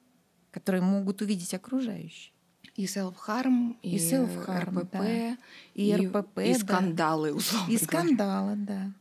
которое 0.54 0.82
могут 0.82 1.22
увидеть 1.22 1.54
окружающие. 1.54 2.32
И 2.76 2.86
self-harm, 2.86 3.76
и, 3.82 3.96
и 3.96 3.98
self-harm, 3.98 4.80
РПП, 4.80 4.92
да. 4.94 5.38
и, 5.74 5.90
и 5.90 5.96
РПП, 5.96 6.40
и 6.40 6.54
скандалы, 6.54 7.34
условно 7.34 7.72
И 7.72 7.78
скандалы, 7.78 8.56
да. 8.56 8.92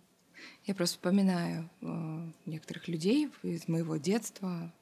Я 0.65 0.75
просто 0.75 0.97
вспоминаю 0.97 1.71
э, 1.81 2.31
некоторых 2.47 2.89
людей 2.89 3.31
из 3.43 3.69
моего 3.69 3.97
детства, 3.97 4.73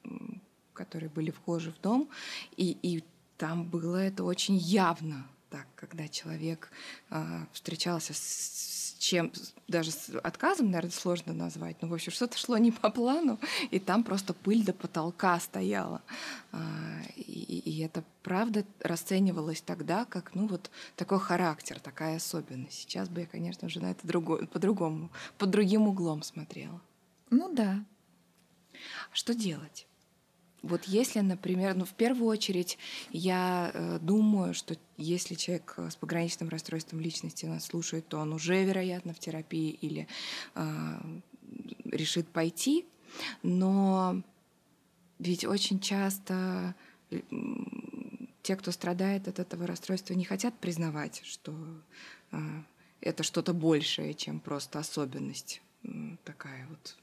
которые 0.73 1.09
были 1.09 1.31
вхожи 1.31 1.71
в 1.71 1.79
дом, 1.81 2.09
и, 2.57 2.77
и 2.81 3.03
там 3.37 3.65
было 3.65 3.97
это 3.97 4.23
очень 4.23 4.57
явно, 4.57 5.27
так, 5.49 5.67
когда 5.75 6.07
человек 6.07 6.71
э, 7.09 7.45
встречался 7.51 8.13
с 8.13 8.70
чем 9.01 9.31
даже 9.67 9.91
с 9.91 10.15
отказом, 10.19 10.67
наверное, 10.67 10.91
сложно 10.91 11.33
назвать, 11.33 11.81
но, 11.81 11.87
в 11.87 11.93
общем, 11.93 12.11
что-то 12.11 12.37
шло 12.37 12.57
не 12.57 12.71
по 12.71 12.91
плану, 12.91 13.39
и 13.71 13.79
там 13.79 14.03
просто 14.03 14.33
пыль 14.33 14.63
до 14.63 14.73
потолка 14.73 15.39
стояла. 15.39 16.01
А, 16.51 16.59
и, 17.15 17.21
и 17.65 17.81
это 17.81 18.03
правда 18.21 18.63
расценивалось 18.79 19.61
тогда 19.61 20.05
как, 20.05 20.35
ну, 20.35 20.47
вот 20.47 20.69
такой 20.95 21.19
характер, 21.19 21.79
такая 21.79 22.17
особенность. 22.17 22.73
Сейчас 22.73 23.09
бы 23.09 23.21
я, 23.21 23.25
конечно 23.25 23.69
же, 23.69 23.81
на 23.81 23.91
это 23.91 24.05
другой, 24.05 24.45
по-другому, 24.45 25.09
под 25.39 25.49
другим 25.49 25.87
углом 25.87 26.21
смотрела. 26.21 26.79
Ну 27.31 27.51
да. 27.53 27.83
Что 29.11 29.33
делать? 29.33 29.87
Вот 30.61 30.83
если, 30.85 31.21
например, 31.21 31.75
ну, 31.75 31.85
в 31.85 31.93
первую 31.93 32.27
очередь, 32.27 32.77
я 33.09 33.71
э, 33.73 33.99
думаю, 33.99 34.53
что 34.53 34.77
если 34.97 35.33
человек 35.33 35.75
с 35.77 35.95
пограничным 35.95 36.49
расстройством 36.49 36.99
личности 36.99 37.45
нас 37.45 37.65
слушает, 37.65 38.07
то 38.07 38.19
он 38.19 38.31
уже, 38.33 38.63
вероятно, 38.63 39.13
в 39.13 39.19
терапии 39.19 39.69
или 39.69 40.07
э, 40.53 40.99
решит 41.85 42.27
пойти. 42.27 42.85
Но 43.41 44.21
ведь 45.17 45.45
очень 45.45 45.79
часто 45.79 46.75
те, 48.41 48.55
кто 48.55 48.71
страдает 48.71 49.27
от 49.27 49.39
этого 49.39 49.65
расстройства, 49.65 50.13
не 50.13 50.25
хотят 50.25 50.57
признавать, 50.59 51.21
что 51.25 51.55
э, 52.31 52.37
это 53.01 53.23
что-то 53.23 53.53
большее, 53.53 54.13
чем 54.13 54.39
просто 54.39 54.79
особенность 54.79 55.61
такая 56.23 56.67
вот 56.69 56.97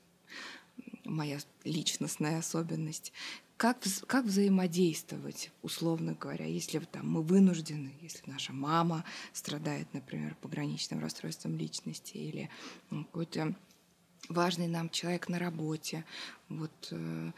моя 1.04 1.38
личностная 1.64 2.38
особенность 2.38 3.12
как, 3.58 3.78
как 4.06 4.24
взаимодействовать, 4.24 5.50
условно 5.62 6.16
говоря, 6.18 6.46
если 6.46 6.78
там, 6.78 7.10
мы 7.10 7.22
вынуждены, 7.22 7.92
если 8.00 8.22
наша 8.30 8.52
мама 8.52 9.04
страдает, 9.32 9.92
например, 9.92 10.36
пограничным 10.40 11.00
расстройством 11.00 11.56
личности 11.56 12.16
или 12.16 12.50
какой-то 12.88 13.54
важный 14.28 14.68
нам 14.68 14.88
человек 14.90 15.28
на 15.28 15.40
работе. 15.40 16.04
Вот, 16.48 16.70
э, 16.92 17.32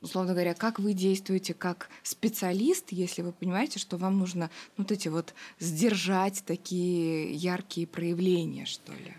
условно 0.00 0.32
говоря, 0.32 0.54
как 0.54 0.80
вы 0.80 0.92
действуете 0.92 1.54
как 1.54 1.88
специалист, 2.02 2.90
если 2.90 3.22
вы 3.22 3.30
понимаете, 3.30 3.78
что 3.78 3.98
вам 3.98 4.18
нужно 4.18 4.50
вот 4.76 4.90
эти 4.90 5.06
вот 5.06 5.34
сдержать 5.60 6.42
такие 6.44 7.32
яркие 7.32 7.86
проявления, 7.86 8.66
что 8.66 8.92
ли? 8.92 9.14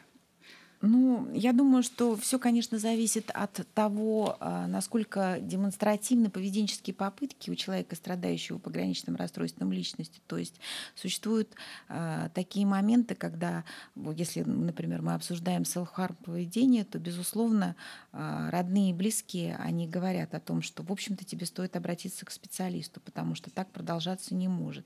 Ну, 0.85 1.31
я 1.33 1.53
думаю, 1.53 1.81
что 1.81 2.17
все, 2.17 2.37
конечно, 2.37 2.77
зависит 2.77 3.31
от 3.33 3.65
того, 3.73 4.35
а, 4.41 4.67
насколько 4.67 5.37
демонстративны 5.39 6.29
поведенческие 6.29 6.93
попытки 6.93 7.49
у 7.49 7.55
человека, 7.55 7.95
страдающего 7.95 8.57
пограничным 8.57 9.15
расстройством 9.15 9.71
личности. 9.71 10.19
То 10.27 10.37
есть 10.37 10.59
существуют 10.93 11.47
э, 11.87 12.27
такие 12.33 12.65
моменты, 12.65 13.15
когда, 13.15 13.63
если, 13.95 14.41
например, 14.41 15.01
мы 15.01 15.13
обсуждаем 15.13 15.61
self-harm 15.61 16.17
поведение, 16.21 16.83
то, 16.83 16.99
безусловно, 16.99 17.77
э, 18.11 18.49
родные 18.51 18.89
и 18.89 18.93
близкие, 18.93 19.55
они 19.55 19.87
говорят 19.87 20.33
о 20.33 20.41
том, 20.41 20.61
что, 20.61 20.83
в 20.83 20.91
общем-то, 20.91 21.23
тебе 21.23 21.45
стоит 21.45 21.77
обратиться 21.77 22.25
к 22.25 22.29
специалисту, 22.29 22.99
потому 22.99 23.35
что 23.35 23.49
так 23.49 23.71
продолжаться 23.71 24.35
не 24.35 24.49
может. 24.49 24.85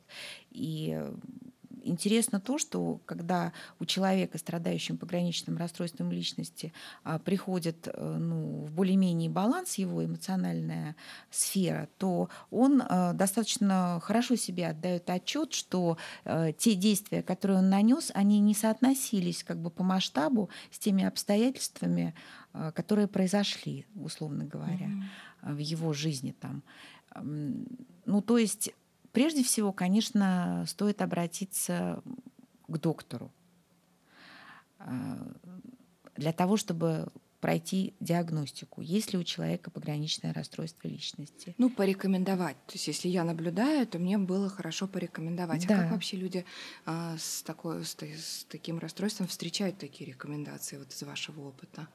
И 0.51 1.03
интересно 1.87 2.39
то, 2.39 2.57
что 2.57 2.99
когда 3.05 3.53
у 3.79 3.85
человека, 3.85 4.37
страдающим 4.37 4.97
пограничным 4.97 5.57
расстройством 5.57 6.11
личности, 6.11 6.73
а, 7.03 7.19
приходит 7.19 7.87
э, 7.87 8.17
ну, 8.17 8.65
в 8.65 8.71
более-менее 8.71 9.29
баланс 9.29 9.75
его 9.75 10.03
эмоциональная 10.03 10.95
сфера, 11.31 11.89
то 11.97 12.29
он 12.51 12.81
э, 12.81 13.13
достаточно 13.13 13.99
хорошо 14.03 14.35
себе 14.35 14.67
отдает 14.67 15.09
отчет, 15.09 15.53
что 15.53 15.97
э, 16.25 16.51
те 16.57 16.75
действия, 16.75 17.23
которые 17.23 17.59
он 17.59 17.69
нанес, 17.69 18.11
они 18.13 18.39
не 18.39 18.53
соотносились 18.53 19.43
как 19.43 19.57
бы 19.57 19.69
по 19.69 19.83
масштабу 19.83 20.49
с 20.71 20.79
теми 20.79 21.03
обстоятельствами, 21.03 22.13
которые 22.73 23.07
произошли, 23.07 23.85
условно 23.95 24.43
говоря, 24.43 24.87
mm-hmm. 24.87 25.53
в 25.53 25.57
его 25.59 25.93
жизни 25.93 26.33
там. 26.39 26.63
Ну, 28.05 28.21
то 28.21 28.37
есть 28.37 28.71
Прежде 29.17 29.43
всего, 29.43 29.73
конечно, 29.73 30.63
стоит 30.67 31.01
обратиться 31.01 32.03
к 32.67 32.77
доктору 32.77 33.31
а, 34.77 35.33
для 36.15 36.31
того, 36.31 36.55
чтобы 36.55 37.11
пройти 37.39 37.95
диагностику, 37.99 38.81
есть 38.81 39.13
ли 39.13 39.17
у 39.17 39.23
человека 39.23 39.71
пограничное 39.71 40.33
расстройство 40.33 40.87
личности. 40.87 41.55
Ну, 41.57 41.71
порекомендовать. 41.71 42.57
То 42.67 42.73
есть, 42.73 42.85
если 42.89 43.07
я 43.07 43.23
наблюдаю, 43.23 43.87
то 43.87 43.97
мне 43.97 44.19
было 44.19 44.49
хорошо 44.49 44.87
порекомендовать. 44.87 45.67
Да. 45.67 45.79
А 45.79 45.81
как 45.81 45.91
вообще 45.93 46.17
люди 46.17 46.45
а, 46.85 47.17
с, 47.17 47.41
такой, 47.41 47.83
с, 47.85 47.95
с 47.95 48.45
таким 48.47 48.77
расстройством 48.77 49.25
встречают 49.25 49.79
такие 49.79 50.11
рекомендации 50.11 50.77
вот 50.77 50.93
из 50.93 51.01
вашего 51.01 51.47
опыта? 51.47 51.87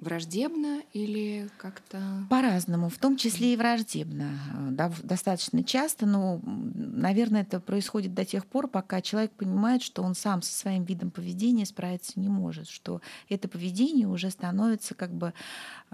Враждебно 0.00 0.82
или 0.92 1.48
как-то? 1.58 2.00
По-разному, 2.30 2.88
в 2.88 2.98
том 2.98 3.16
числе 3.16 3.54
и 3.54 3.56
враждебно. 3.56 4.30
Да, 4.70 4.92
достаточно 5.02 5.62
часто, 5.64 6.06
но, 6.06 6.40
наверное, 6.44 7.42
это 7.42 7.60
происходит 7.60 8.14
до 8.14 8.24
тех 8.24 8.46
пор, 8.46 8.68
пока 8.68 9.00
человек 9.00 9.32
понимает, 9.32 9.82
что 9.82 10.02
он 10.02 10.14
сам 10.14 10.42
со 10.42 10.52
своим 10.52 10.84
видом 10.84 11.10
поведения 11.10 11.66
справиться 11.66 12.12
не 12.16 12.28
может, 12.28 12.68
что 12.68 13.00
это 13.28 13.48
поведение 13.48 14.06
уже 14.06 14.30
становится 14.30 14.94
как 14.94 15.12
бы 15.12 15.32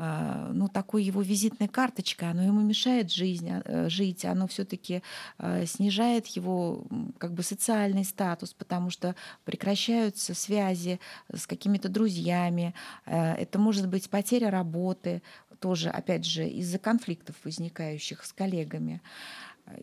а, 0.03 0.51
ну, 0.55 0.69
такой 0.69 1.05
его 1.05 1.21
визитной 1.21 1.69
карточкой, 1.69 2.31
оно 2.31 2.43
ему 2.43 2.61
мешает 2.61 3.13
жизнь, 3.13 3.51
а, 3.51 3.63
э, 3.67 3.89
жить, 3.91 4.25
оно 4.25 4.47
все-таки 4.49 5.03
а, 5.37 5.67
снижает 5.67 6.27
его 6.29 6.87
как 7.19 7.35
бы 7.35 7.43
социальный 7.43 8.05
статус, 8.05 8.55
потому 8.55 8.89
что 8.89 9.15
прекращаются 9.45 10.33
связи 10.35 11.01
с 11.31 11.47
какими-то 11.47 11.91
друзьями, 11.91 12.75
это 13.05 13.59
может 13.59 13.89
быть 13.90 14.09
потеря 14.09 14.50
работы, 14.50 15.22
тоже, 15.61 15.90
опять 15.90 16.24
же, 16.24 16.48
из-за 16.48 16.79
конфликтов, 16.79 17.37
возникающих 17.44 18.24
с 18.24 18.33
коллегами. 18.33 19.03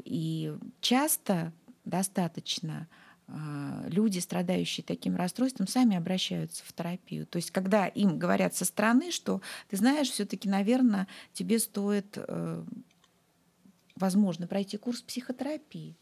И 0.04 0.54
часто 0.82 1.54
достаточно 1.86 2.88
а, 3.30 3.86
люди, 3.88 4.20
страдающие 4.20 4.84
таким 4.86 5.16
расстройством, 5.16 5.68
сами 5.68 5.98
обращаются 5.98 6.64
в 6.66 6.72
терапию. 6.72 7.26
То 7.26 7.38
есть, 7.38 7.52
когда 7.52 7.88
им 7.88 8.18
говорят 8.18 8.56
со 8.56 8.64
стороны, 8.64 9.12
что 9.12 9.42
ты 9.70 9.76
знаешь, 9.76 10.10
все-таки, 10.10 10.48
наверное, 10.48 11.08
тебе 11.34 11.60
стоит, 11.60 12.14
э, 12.16 12.64
возможно, 13.96 14.48
пройти 14.48 14.78
курс 14.78 15.02
психотерапии, 15.02 15.98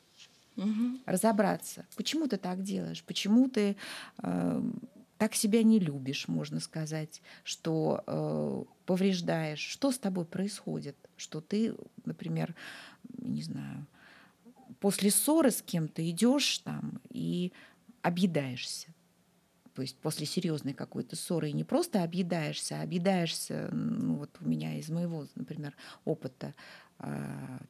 угу. 0.55 0.99
разобраться, 1.07 1.87
почему 1.95 2.27
ты 2.27 2.37
так 2.37 2.61
делаешь, 2.61 3.03
почему 3.03 3.49
ты 3.49 3.75
э, 4.21 4.63
так 5.17 5.33
себя 5.35 5.63
не 5.63 5.79
любишь, 5.79 6.27
можно 6.27 6.59
сказать, 6.59 7.21
что 7.43 8.03
э, 8.05 8.63
повреждаешь. 8.85 9.59
Что 9.59 9.91
с 9.91 9.97
тобой 9.97 10.25
происходит? 10.25 10.97
Что 11.15 11.41
ты, 11.41 11.73
например, 12.03 12.55
не 13.17 13.41
знаю, 13.41 13.85
после 14.79 15.11
ссоры 15.11 15.51
с 15.51 15.61
кем-то 15.61 16.07
идешь 16.09 16.59
там 16.59 17.01
и 17.09 17.53
объедаешься. 18.01 18.89
То 19.73 19.81
есть 19.81 19.97
после 19.97 20.25
серьезной 20.25 20.73
какой-то 20.73 21.17
ссоры 21.17 21.49
и 21.49 21.53
не 21.53 21.65
просто 21.65 22.01
объедаешься, 22.03 22.79
а 22.79 22.83
объедаешься, 22.83 23.69
ну 23.73 24.15
вот 24.15 24.37
у 24.39 24.47
меня 24.47 24.77
из 24.77 24.89
моего, 24.89 25.27
например, 25.35 25.75
опыта, 26.05 26.53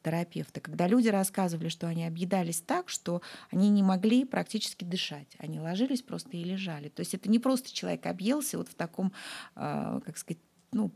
терапевта, 0.04 0.62
когда 0.62 0.88
люди 0.88 1.08
рассказывали, 1.08 1.70
что 1.70 1.88
они 1.88 2.06
объедались 2.06 2.62
так, 2.62 2.90
что 2.90 3.22
они 3.50 3.70
не 3.70 3.84
могли 3.84 4.24
практически 4.24 4.84
дышать. 4.84 5.28
Они 5.40 5.60
ложились 5.60 6.02
просто 6.02 6.38
и 6.38 6.44
лежали. 6.44 6.90
То 6.90 7.02
есть 7.02 7.14
это 7.16 7.30
не 7.30 7.40
просто 7.40 7.74
человек 7.74 8.06
объелся 8.06 8.58
вот 8.58 8.70
в 8.70 8.76
таком, 8.76 9.12
э, 9.56 10.00
как 10.06 10.18
сказать, 10.18 10.42
ну, 10.72 10.92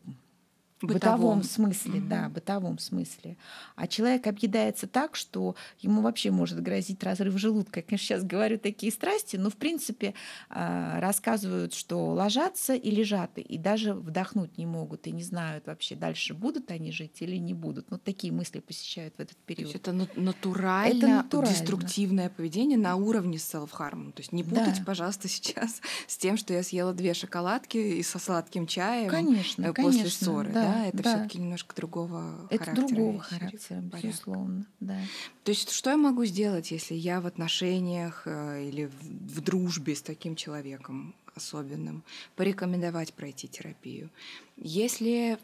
бытовом, 0.81 1.39
бытовом 1.39 1.43
смысле, 1.43 1.99
угу. 1.99 2.07
да, 2.07 2.29
бытовом 2.29 2.79
смысле. 2.79 3.37
А 3.75 3.87
человек 3.87 4.27
объедается 4.27 4.87
так, 4.87 5.15
что 5.15 5.55
ему 5.79 6.01
вообще 6.01 6.31
может 6.31 6.61
грозить 6.61 7.03
разрыв 7.03 7.37
желудка. 7.37 7.79
Я, 7.79 7.83
конечно, 7.83 8.05
сейчас 8.05 8.23
говорю 8.23 8.57
такие 8.57 8.91
страсти, 8.91 9.35
но 9.35 9.49
в 9.49 9.55
принципе 9.55 10.13
а, 10.49 10.99
рассказывают, 10.99 11.73
что 11.73 12.13
ложатся 12.13 12.75
и 12.75 12.91
лежат, 12.91 13.37
и 13.37 13.57
даже 13.57 13.93
вдохнуть 13.93 14.57
не 14.57 14.65
могут, 14.65 15.07
и 15.07 15.11
не 15.11 15.23
знают 15.23 15.67
вообще, 15.67 15.95
дальше 15.95 16.33
будут 16.33 16.71
они 16.71 16.91
жить 16.91 17.21
или 17.21 17.35
не 17.35 17.53
будут. 17.53 17.91
Ну, 17.91 17.97
такие 17.97 18.31
мысли 18.31 18.59
посещают 18.59 19.15
в 19.17 19.19
этот 19.19 19.37
период. 19.37 19.71
То 19.71 19.77
есть 19.77 19.87
это 19.87 20.19
натурально, 20.19 20.97
это 20.97 21.07
натурально. 21.07 21.55
деструктивное 21.55 22.29
поведение 22.29 22.77
на 22.77 22.95
уровне 22.95 23.37
self-harm. 23.37 24.11
То 24.13 24.21
есть 24.21 24.31
не 24.31 24.43
путайте, 24.43 24.79
да. 24.79 24.85
пожалуйста, 24.85 25.27
сейчас 25.29 25.81
с 26.07 26.17
тем, 26.17 26.37
что 26.37 26.53
я 26.53 26.63
съела 26.63 26.93
две 26.93 27.13
шоколадки 27.13 27.77
и 27.77 28.03
со 28.03 28.19
сладким 28.19 28.67
чаем 28.67 29.09
конечно, 29.09 29.65
э, 29.65 29.73
после 29.73 29.99
конечно, 29.99 30.25
ссоры. 30.25 30.51
Да 30.53 30.68
да, 30.68 30.68
это 30.85 31.03
да. 31.03 31.15
все-таки 31.15 31.39
немножко 31.39 31.75
другого 31.75 32.47
это 32.49 32.65
характера. 32.65 32.71
Это 32.71 32.95
другого 32.95 33.19
характера, 33.19 33.81
безусловно, 33.81 34.65
да. 34.79 34.97
То 35.43 35.51
есть 35.51 35.71
что 35.71 35.89
я 35.89 35.97
могу 35.97 36.25
сделать, 36.25 36.71
если 36.71 36.95
я 36.95 37.21
в 37.21 37.27
отношениях 37.27 38.23
э, 38.25 38.67
или 38.67 38.89
в 39.01 39.41
дружбе 39.41 39.95
с 39.95 40.01
таким 40.01 40.35
человеком 40.35 41.15
особенным, 41.35 42.03
порекомендовать 42.35 43.13
пройти 43.13 43.47
терапию? 43.47 44.09
Если, 44.57 45.37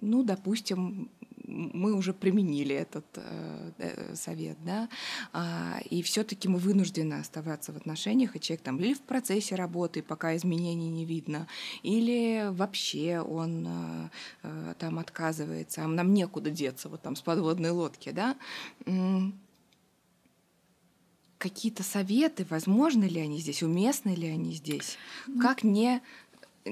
ну, 0.00 0.22
допустим, 0.22 1.10
мы 1.50 1.94
уже 1.94 2.14
применили 2.14 2.74
этот 2.74 3.06
э, 3.16 3.72
э, 3.78 4.14
совет, 4.14 4.56
да, 4.64 4.88
а, 5.32 5.80
и 5.90 6.02
все-таки 6.02 6.48
мы 6.48 6.58
вынуждены 6.58 7.14
оставаться 7.14 7.72
в 7.72 7.76
отношениях, 7.76 8.36
и 8.36 8.40
человек 8.40 8.62
там 8.62 8.78
или 8.78 8.94
в 8.94 9.00
процессе 9.00 9.54
работы, 9.54 10.02
пока 10.02 10.36
изменений 10.36 10.90
не 10.90 11.04
видно, 11.04 11.46
или 11.82 12.48
вообще 12.50 13.20
он 13.20 13.66
э, 13.66 14.10
э, 14.42 14.74
там 14.78 14.98
отказывается, 14.98 15.84
а 15.84 15.88
нам 15.88 16.14
некуда 16.14 16.50
деться, 16.50 16.88
вот 16.88 17.02
там 17.02 17.16
с 17.16 17.22
подводной 17.22 17.70
лодки, 17.70 18.10
да. 18.10 18.36
Какие-то 21.38 21.82
советы, 21.82 22.46
возможны 22.50 23.04
ли 23.04 23.18
они 23.18 23.38
здесь, 23.38 23.62
уместны 23.62 24.14
ли 24.14 24.28
они 24.28 24.52
здесь? 24.52 24.98
Ну, 25.26 25.40
как 25.40 25.64
не 25.64 26.02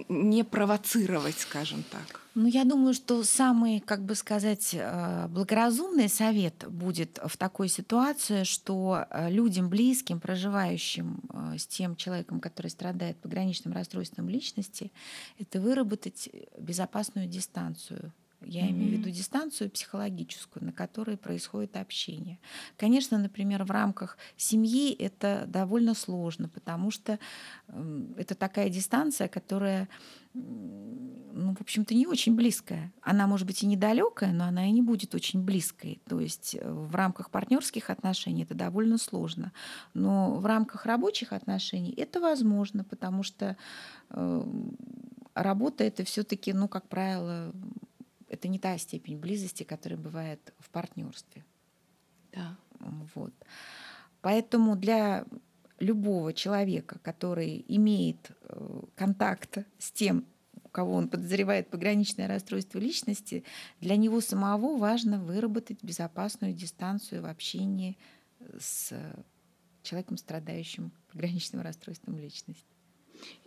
не 0.09 0.45
провоцировать, 0.45 1.39
скажем 1.39 1.85
так? 1.91 2.21
Ну, 2.35 2.47
я 2.47 2.65
думаю, 2.65 2.95
что 2.95 3.25
самый, 3.25 3.81
как 3.81 4.05
бы 4.05 4.15
сказать, 4.15 4.71
э, 4.73 5.27
благоразумный 5.29 6.09
совет 6.09 6.65
будет 6.69 7.19
в 7.25 7.37
такой 7.37 7.69
ситуации, 7.69 8.45
что 8.45 9.07
э, 9.11 9.31
людям 9.31 9.69
близким, 9.69 10.21
проживающим 10.21 11.21
э, 11.33 11.59
с 11.59 11.67
тем 11.67 11.97
человеком, 11.97 12.39
который 12.39 12.69
страдает 12.69 13.17
пограничным 13.17 13.75
расстройством 13.75 14.29
личности, 14.29 14.93
это 15.39 15.61
выработать 15.61 16.29
безопасную 16.57 17.27
дистанцию 17.27 18.13
я 18.43 18.67
mm-hmm. 18.67 18.71
имею 18.71 18.91
в 18.91 18.93
виду 19.01 19.11
дистанцию 19.11 19.71
психологическую, 19.71 20.65
на 20.65 20.73
которой 20.73 21.17
происходит 21.17 21.77
общение. 21.77 22.39
Конечно, 22.77 23.19
например, 23.19 23.65
в 23.65 23.71
рамках 23.71 24.17
семьи 24.37 24.93
это 24.93 25.45
довольно 25.49 25.95
сложно, 25.95 26.49
потому 26.49 26.91
что 26.91 27.19
это 28.17 28.35
такая 28.35 28.69
дистанция, 28.69 29.29
которая, 29.29 29.89
ну, 30.35 31.55
в 31.55 31.61
общем-то, 31.61 31.95
не 31.95 32.07
очень 32.07 32.37
близкая. 32.37 32.93
Она 33.03 33.27
может 33.27 33.47
быть 33.47 33.63
и 33.63 33.67
недалекая, 33.67 34.33
но 34.33 34.45
она 34.45 34.67
и 34.69 34.71
не 34.71 34.83
будет 34.83 35.15
очень 35.15 35.43
близкой. 35.43 36.01
То 36.09 36.21
есть 36.21 36.57
э, 36.61 36.71
в 36.71 36.95
рамках 36.95 37.31
партнерских 37.31 37.91
отношений 37.91 38.45
это 38.45 38.55
довольно 38.55 38.99
сложно. 38.99 39.53
Но 39.95 40.37
в 40.37 40.47
рамках 40.47 40.87
рабочих 40.87 41.33
отношений 41.33 41.93
это 41.97 42.21
возможно, 42.21 42.85
потому 42.85 43.23
что 43.23 43.57
э, 44.11 44.45
работа 45.35 45.85
это 45.85 46.05
все-таки, 46.05 46.53
ну, 46.53 46.69
как 46.69 46.89
правило, 46.89 47.53
это 48.29 48.49
не 48.49 48.59
та 48.59 48.77
степень 48.79 49.19
близости, 49.19 49.63
которая 49.63 49.99
бывает 49.99 50.53
в 50.59 50.71
партнерстве. 50.71 51.45
Да. 52.33 52.57
Вот. 53.15 53.33
Поэтому 54.21 54.77
для 54.77 55.25
любого 55.79 56.33
человека, 56.33 56.99
который 57.03 57.65
имеет 57.69 58.31
э, 58.43 58.81
контакт 58.97 59.59
с 59.79 59.93
тем, 59.93 60.27
у 60.65 60.69
кого 60.69 60.95
он 60.95 61.09
подозревает 61.09 61.71
пограничное 61.71 62.29
расстройство 62.29 62.79
личности, 62.79 63.45
для 63.81 63.97
него 63.97 64.21
самого 64.21 64.77
важно 64.77 65.19
выработать 65.19 65.83
безопасную 65.83 66.53
дистанцию 66.53 67.23
в 67.23 67.27
общении 67.27 67.97
с 68.59 68.93
человеком, 69.83 70.19
страдающим 70.19 70.93
пограничным 71.11 71.63
расстройством 71.63 72.19
личности. 72.19 72.67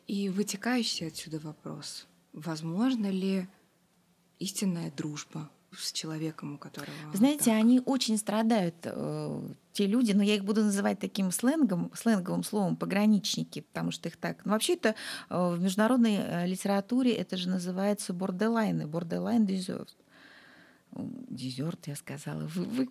И 0.07 0.29
вытекающий 0.29 1.07
отсюда 1.07 1.39
вопрос, 1.39 2.07
возможно 2.33 3.07
ли 3.07 3.47
истинная 4.41 4.91
дружба 4.91 5.49
с 5.77 5.91
человеком, 5.91 6.55
у 6.55 6.57
которого. 6.57 6.91
Знаете, 7.13 7.45
так. 7.45 7.55
они 7.55 7.81
очень 7.85 8.17
страдают, 8.17 8.75
э, 8.83 9.53
те 9.71 9.87
люди, 9.87 10.11
но 10.11 10.21
я 10.21 10.35
их 10.35 10.43
буду 10.43 10.63
называть 10.63 10.99
таким 10.99 11.31
сленгом, 11.31 11.91
сленговым 11.95 12.43
словом 12.43 12.75
пограничники, 12.75 13.61
потому 13.61 13.91
что 13.91 14.09
их 14.09 14.17
так. 14.17 14.43
Но 14.45 14.51
вообще 14.51 14.73
это 14.73 14.95
э, 15.29 15.53
в 15.55 15.61
международной 15.61 16.15
э, 16.17 16.47
литературе 16.47 17.13
это 17.13 17.37
же 17.37 17.47
называется 17.47 18.13
бордерлайны, 18.13 18.85
бордерлайн 18.85 19.45
дезерт. 19.45 19.95
Дезерт, 20.93 21.87
я 21.87 21.95
сказала, 21.95 22.45
вы, 22.47 22.65
вы... 22.65 22.89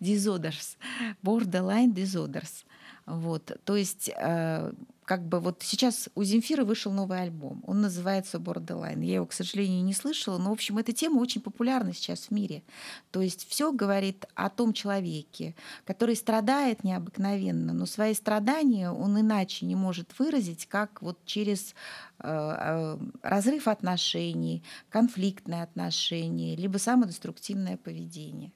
disorders, 0.00 0.76
borderline 1.22 1.94
disorders. 1.94 2.64
Вот, 3.06 3.58
то 3.64 3.76
есть 3.76 4.10
э, 4.14 4.72
как 5.06 5.22
бы 5.22 5.38
вот 5.38 5.62
сейчас 5.62 6.08
у 6.16 6.24
Земфиры 6.24 6.64
вышел 6.64 6.92
новый 6.92 7.22
альбом. 7.22 7.62
Он 7.64 7.80
называется 7.80 8.38
Borderline. 8.38 9.04
Я 9.04 9.14
его, 9.14 9.26
к 9.26 9.32
сожалению, 9.32 9.84
не 9.84 9.94
слышала, 9.94 10.36
но, 10.36 10.50
в 10.50 10.54
общем, 10.54 10.78
эта 10.78 10.92
тема 10.92 11.20
очень 11.20 11.40
популярна 11.40 11.94
сейчас 11.94 12.26
в 12.26 12.30
мире. 12.32 12.64
То 13.12 13.22
есть 13.22 13.48
все 13.48 13.72
говорит 13.72 14.26
о 14.34 14.50
том 14.50 14.72
человеке, 14.72 15.54
который 15.84 16.16
страдает 16.16 16.82
необыкновенно, 16.82 17.72
но 17.72 17.86
свои 17.86 18.14
страдания 18.14 18.90
он 18.90 19.18
иначе 19.20 19.64
не 19.64 19.76
может 19.76 20.18
выразить, 20.18 20.66
как 20.66 21.00
вот 21.00 21.24
через 21.24 21.76
э, 22.18 22.28
э, 22.28 22.98
разрыв 23.22 23.68
отношений, 23.68 24.64
конфликтные 24.90 25.62
отношения, 25.62 26.56
либо 26.56 26.78
самодеструктивное 26.78 27.76
поведение. 27.76 28.50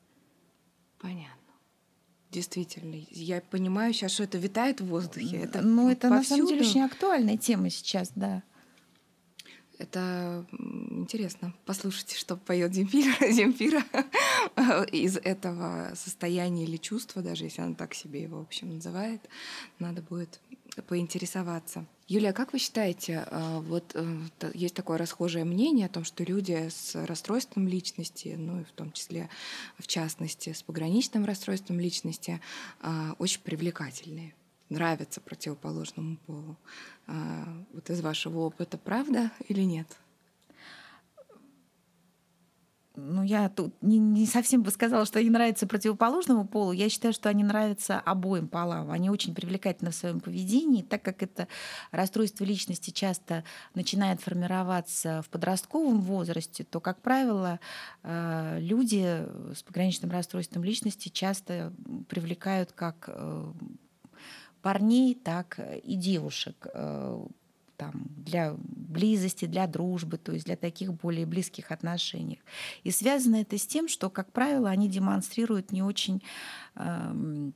Понятно. 1.01 1.40
Действительно, 2.31 2.95
я 3.11 3.41
понимаю 3.41 3.93
сейчас, 3.93 4.13
что 4.13 4.23
это 4.23 4.39
витает 4.39 4.81
в 4.81 4.87
воздухе. 4.87 5.39
Это 5.39 5.63
ну, 5.63 5.91
это 5.91 6.09
повсюду. 6.09 6.15
на 6.15 6.25
самом 6.25 6.47
деле 6.47 6.61
очень 6.61 6.83
актуальная 6.83 7.37
тема 7.37 7.71
сейчас, 7.71 8.13
да. 8.15 8.43
Это 9.79 10.47
интересно. 10.53 11.55
Послушайте, 11.65 12.15
что 12.17 12.37
поет 12.37 12.73
Земфира, 12.75 13.15
Земфира 13.33 13.83
из 14.93 15.17
этого 15.17 15.93
состояния 15.95 16.65
или 16.65 16.77
чувства, 16.77 17.23
даже 17.23 17.45
если 17.45 17.63
она 17.63 17.75
так 17.75 17.95
себе 17.95 18.23
его, 18.23 18.39
в 18.39 18.43
общем, 18.43 18.75
называет. 18.75 19.23
Надо 19.79 20.03
будет 20.03 20.41
поинтересоваться. 20.87 21.87
Юлия, 22.11 22.33
как 22.33 22.53
вы 22.53 22.59
считаете, 22.59 23.25
а, 23.31 23.61
вот 23.61 23.93
э, 23.95 24.51
есть 24.53 24.75
такое 24.75 24.99
расхожее 24.99 25.45
мнение 25.45 25.87
о 25.87 25.89
том, 25.89 26.03
что 26.03 26.25
люди 26.25 26.69
с 26.69 26.97
расстройством 27.07 27.69
личности, 27.69 28.35
ну 28.37 28.63
и 28.63 28.65
в 28.65 28.73
том 28.73 28.91
числе, 28.91 29.31
в 29.79 29.87
частности, 29.87 30.53
с 30.53 30.61
пограничным 30.61 31.25
расстройством 31.25 31.79
личности, 31.79 32.41
а, 32.81 33.15
очень 33.21 33.41
привлекательные, 33.43 34.35
нравятся 34.71 35.21
противоположному 35.21 36.17
полу. 36.27 36.57
А, 37.07 37.47
вот 37.73 37.89
из 37.91 38.01
вашего 38.01 38.41
опыта 38.41 38.77
правда 38.77 39.31
или 39.47 39.63
нет? 39.63 39.87
Ну, 43.09 43.23
я 43.23 43.49
тут 43.49 43.75
не, 43.83 43.99
не 43.99 44.27
совсем 44.27 44.63
бы 44.63 44.71
сказала, 44.71 45.05
что 45.05 45.19
они 45.19 45.31
нравятся 45.31 45.67
противоположному 45.67 46.47
полу. 46.47 46.73
Я 46.73 46.89
считаю, 46.89 47.15
что 47.15 47.29
они 47.29 47.43
нравятся 47.43 47.99
обоим 47.99 48.49
полам. 48.49 48.91
Они 48.91 49.11
очень 49.11 49.35
привлекательны 49.35 49.91
в 49.91 49.95
своем 49.95 50.21
поведении, 50.21 50.83
так 50.83 51.03
как 51.03 51.23
это 51.23 51.49
расстройство 51.91 52.45
личности 52.45 52.91
часто 52.91 53.45
начинает 53.75 54.21
формироваться 54.21 55.23
в 55.23 55.31
подростковом 55.31 56.01
возрасте, 56.01 56.65
то, 56.65 56.81
как 56.81 57.01
правило, 57.03 57.61
э, 58.03 58.59
люди 58.61 59.27
с 59.55 59.63
пограничным 59.63 60.11
расстройством 60.11 60.65
личности 60.65 61.09
часто 61.09 61.73
привлекают 62.09 62.73
как 62.73 63.09
э, 63.09 63.53
парней, 64.63 65.15
так 65.15 65.59
и 65.83 65.97
девушек 65.97 66.67
э, 66.73 67.27
там, 67.81 67.93
для 68.15 68.55
близости, 68.59 69.47
для 69.47 69.67
дружбы, 69.67 70.19
то 70.19 70.33
есть 70.33 70.45
для 70.45 70.57
таких 70.57 70.93
более 70.93 71.25
близких 71.25 71.73
отношений. 71.73 72.39
И 72.85 72.91
связано 72.91 73.37
это 73.37 73.57
с 73.57 73.67
тем, 73.67 73.89
что, 73.89 74.11
как 74.11 74.33
правило, 74.33 74.69
они 74.69 74.87
демонстрируют 74.87 75.73
не 75.73 75.83
очень 75.83 76.23
э, 76.77 77.51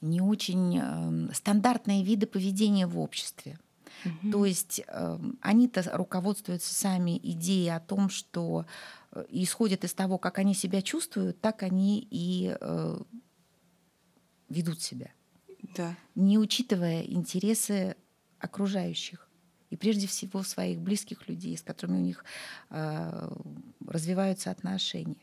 не 0.00 0.20
очень 0.20 0.78
э, 0.80 1.34
стандартные 1.34 2.04
виды 2.04 2.26
поведения 2.26 2.86
в 2.86 2.96
обществе. 3.00 3.58
Угу. 4.04 4.30
То 4.30 4.44
есть 4.44 4.82
э, 4.86 5.18
они-то 5.40 5.82
руководствуются 5.92 6.72
сами 6.72 7.18
идеей 7.18 7.74
о 7.74 7.80
том, 7.80 8.10
что 8.10 8.66
э, 9.10 9.24
исходят 9.30 9.82
из 9.82 9.94
того, 9.94 10.18
как 10.18 10.38
они 10.38 10.54
себя 10.54 10.80
чувствуют, 10.80 11.40
так 11.40 11.64
они 11.64 12.06
и 12.08 12.56
э, 12.60 12.98
ведут 14.48 14.80
себя. 14.80 15.10
Да. 15.76 15.96
Не 16.14 16.38
учитывая 16.38 17.02
интересы 17.02 17.96
окружающих 18.44 19.28
и 19.70 19.76
прежде 19.76 20.06
всего 20.06 20.42
своих 20.42 20.80
близких 20.80 21.28
людей, 21.28 21.56
с 21.56 21.62
которыми 21.62 21.96
у 21.96 22.00
них 22.00 22.24
развиваются 23.86 24.50
отношения. 24.50 25.16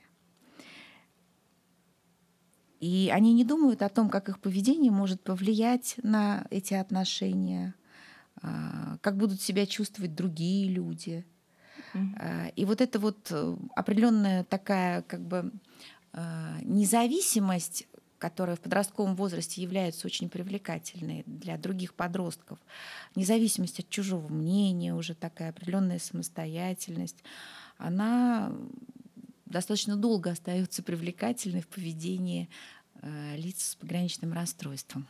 И 2.81 3.11
они 3.13 3.33
не 3.33 3.45
думают 3.45 3.83
о 3.83 3.89
том, 3.89 4.09
как 4.09 4.27
их 4.27 4.39
поведение 4.39 4.91
может 4.91 5.23
повлиять 5.23 5.95
на 6.01 6.47
эти 6.49 6.73
отношения, 6.73 7.75
а, 8.41 8.97
как 9.01 9.17
будут 9.17 9.39
себя 9.39 9.67
чувствовать 9.67 10.15
другие 10.15 10.67
люди. 10.67 11.23
Mm-hmm. 11.93 12.53
И 12.55 12.65
вот 12.65 12.81
эта 12.81 12.97
вот 12.97 13.27
э, 13.29 13.55
определенная 13.75 14.43
такая 14.45 15.03
как 15.03 15.21
бы 15.21 15.51
а, 16.13 16.57
независимость, 16.63 17.87
которая 18.21 18.55
в 18.55 18.59
подростковом 18.59 19.15
возрасте 19.15 19.63
является 19.63 20.05
очень 20.05 20.29
привлекательной 20.29 21.23
для 21.25 21.57
других 21.57 21.95
подростков, 21.95 22.59
независимость 23.15 23.79
от 23.79 23.89
чужого 23.89 24.31
мнения, 24.31 24.93
уже 24.93 25.15
такая 25.15 25.49
определенная 25.49 25.97
самостоятельность, 25.97 27.17
она 27.79 28.53
достаточно 29.47 29.97
долго 29.97 30.29
остается 30.29 30.83
привлекательной 30.83 31.61
в 31.61 31.67
поведении 31.67 32.47
э, 33.01 33.37
лиц 33.37 33.71
с 33.71 33.75
пограничным 33.75 34.33
расстройством. 34.33 35.07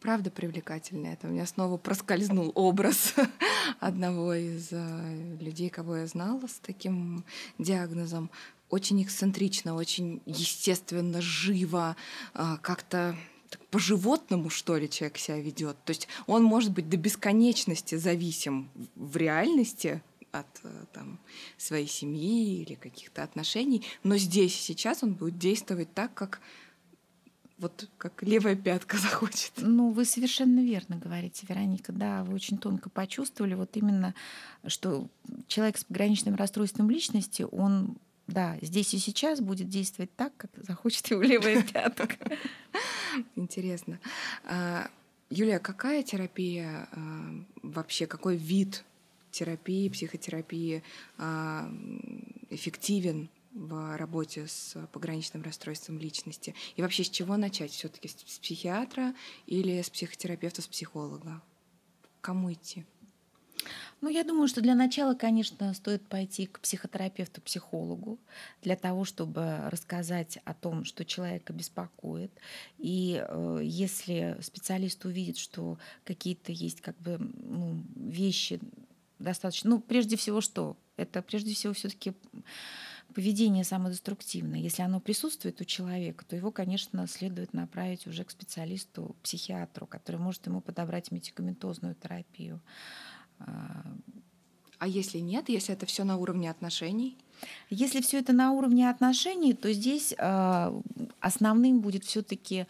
Правда 0.00 0.30
привлекательная. 0.30 1.12
Это 1.12 1.26
у 1.26 1.30
меня 1.30 1.44
снова 1.44 1.76
проскользнул 1.76 2.50
образ 2.54 3.12
одного 3.80 4.32
из 4.32 4.68
э, 4.70 5.36
людей, 5.38 5.68
кого 5.68 5.98
я 5.98 6.06
знала 6.06 6.46
с 6.46 6.60
таким 6.60 7.24
диагнозом. 7.58 8.30
Очень 8.70 9.02
эксцентрично, 9.02 9.74
очень 9.74 10.22
естественно, 10.26 11.20
живо, 11.20 11.96
э, 12.34 12.56
как-то 12.62 13.16
по-животному, 13.70 14.50
что 14.50 14.76
ли, 14.76 14.90
человек 14.90 15.18
себя 15.18 15.38
ведет. 15.38 15.76
То 15.84 15.90
есть 15.90 16.08
он 16.26 16.42
может 16.42 16.72
быть 16.72 16.88
до 16.88 16.96
бесконечности 16.96 17.94
зависим 17.94 18.68
в 18.94 19.16
реальности 19.16 20.02
от 20.32 20.46
э, 20.64 20.84
там, 20.92 21.18
своей 21.56 21.86
семьи 21.86 22.62
или 22.62 22.74
каких-то 22.74 23.22
отношений, 23.22 23.84
но 24.02 24.16
здесь 24.16 24.56
и 24.56 24.62
сейчас 24.62 25.02
он 25.02 25.14
будет 25.14 25.38
действовать 25.38 25.92
так, 25.94 26.12
как 26.14 26.40
вот 27.58 27.88
как 27.96 28.22
левая 28.22 28.56
пятка 28.56 28.96
захочет. 28.98 29.52
Ну, 29.56 29.90
вы 29.90 30.04
совершенно 30.04 30.60
верно 30.60 30.96
говорите, 30.96 31.46
Вероника. 31.48 31.92
Да, 31.92 32.24
вы 32.24 32.34
очень 32.34 32.58
тонко 32.58 32.90
почувствовали 32.90 33.54
вот 33.54 33.76
именно, 33.76 34.14
что 34.66 35.08
человек 35.46 35.78
с 35.78 35.84
пограничным 35.84 36.34
расстройством 36.34 36.90
личности, 36.90 37.46
он 37.50 37.96
да, 38.26 38.58
здесь 38.60 38.92
и 38.94 38.98
сейчас 38.98 39.40
будет 39.40 39.68
действовать 39.68 40.14
так, 40.16 40.36
как 40.36 40.50
захочет 40.56 41.06
его 41.08 41.22
левая 41.22 41.62
пятка. 41.62 42.08
Интересно. 43.36 44.00
А, 44.44 44.90
Юлия, 45.30 45.58
какая 45.58 46.02
терапия 46.02 46.88
а, 46.90 47.44
вообще, 47.62 48.06
какой 48.06 48.36
вид 48.36 48.84
терапии, 49.30 49.88
психотерапии 49.88 50.82
а, 51.18 51.70
эффективен 52.50 53.28
в 53.52 53.96
работе 53.96 54.48
с 54.48 54.76
пограничным 54.92 55.42
расстройством 55.42 55.98
личности? 55.98 56.54
И 56.74 56.82
вообще 56.82 57.04
с 57.04 57.10
чего 57.10 57.36
начать? 57.36 57.70
Все-таки 57.70 58.08
с 58.08 58.38
психиатра 58.38 59.14
или 59.46 59.80
с 59.80 59.88
психотерапевта, 59.88 60.62
с 60.62 60.66
психолога? 60.66 61.42
кому 62.26 62.52
идти? 62.52 62.84
Ну, 64.00 64.08
я 64.08 64.24
думаю, 64.24 64.46
что 64.46 64.60
для 64.60 64.74
начала, 64.74 65.14
конечно, 65.14 65.72
стоит 65.74 66.06
пойти 66.06 66.46
к 66.46 66.60
психотерапевту, 66.60 67.40
психологу, 67.40 68.18
для 68.62 68.76
того, 68.76 69.04
чтобы 69.04 69.58
рассказать 69.70 70.38
о 70.44 70.54
том, 70.54 70.84
что 70.84 71.04
человека 71.04 71.52
беспокоит. 71.52 72.30
И 72.78 73.24
э, 73.26 73.60
если 73.62 74.36
специалист 74.42 75.04
увидит, 75.04 75.38
что 75.38 75.78
какие-то 76.04 76.52
есть 76.52 76.82
как 76.82 76.96
бы 76.98 77.18
ну, 77.18 77.82
вещи, 77.96 78.60
достаточно. 79.18 79.70
Ну, 79.70 79.80
прежде 79.80 80.16
всего, 80.16 80.40
что? 80.40 80.76
Это 80.96 81.22
прежде 81.22 81.54
всего 81.54 81.72
все-таки 81.72 82.14
поведение 83.14 83.64
самодеструктивное. 83.64 84.60
Если 84.60 84.82
оно 84.82 85.00
присутствует 85.00 85.60
у 85.60 85.64
человека, 85.64 86.24
то 86.26 86.36
его, 86.36 86.50
конечно, 86.50 87.06
следует 87.06 87.54
направить 87.54 88.06
уже 88.06 88.24
к 88.24 88.30
специалисту, 88.30 89.16
психиатру, 89.22 89.86
который 89.86 90.20
может 90.20 90.46
ему 90.46 90.60
подобрать 90.60 91.10
медикаментозную 91.10 91.94
терапию. 91.94 92.60
А, 93.38 93.84
а 94.78 94.88
если 94.88 95.18
нет, 95.18 95.48
если 95.48 95.74
это 95.74 95.86
все 95.86 96.04
на 96.04 96.16
уровне 96.16 96.50
отношений? 96.50 97.16
Если 97.70 98.00
все 98.00 98.18
это 98.18 98.32
на 98.32 98.52
уровне 98.52 98.88
отношений, 98.90 99.54
то 99.54 99.72
здесь 99.72 100.14
э, 100.16 100.80
основным 101.20 101.80
будет 101.80 102.04
все-таки 102.04 102.66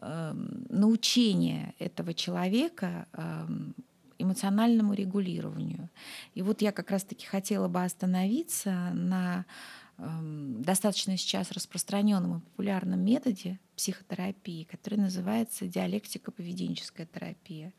эм, 0.00 0.66
научение 0.68 1.74
этого 1.78 2.14
человека 2.14 3.06
э, 3.12 3.46
эмоциональному 4.18 4.94
регулированию. 4.94 5.88
И 6.34 6.42
вот 6.42 6.62
я 6.62 6.72
как 6.72 6.90
раз-таки 6.90 7.26
хотела 7.26 7.68
бы 7.68 7.82
остановиться 7.82 8.90
на 8.94 9.44
э, 9.98 10.04
достаточно 10.58 11.16
сейчас 11.16 11.52
распространенном 11.52 12.38
и 12.38 12.40
популярном 12.40 13.04
методе 13.04 13.58
психотерапии, 13.76 14.64
который 14.64 14.98
называется 14.98 15.66
диалектико-поведенческая 15.66 17.06
терапия. 17.06 17.72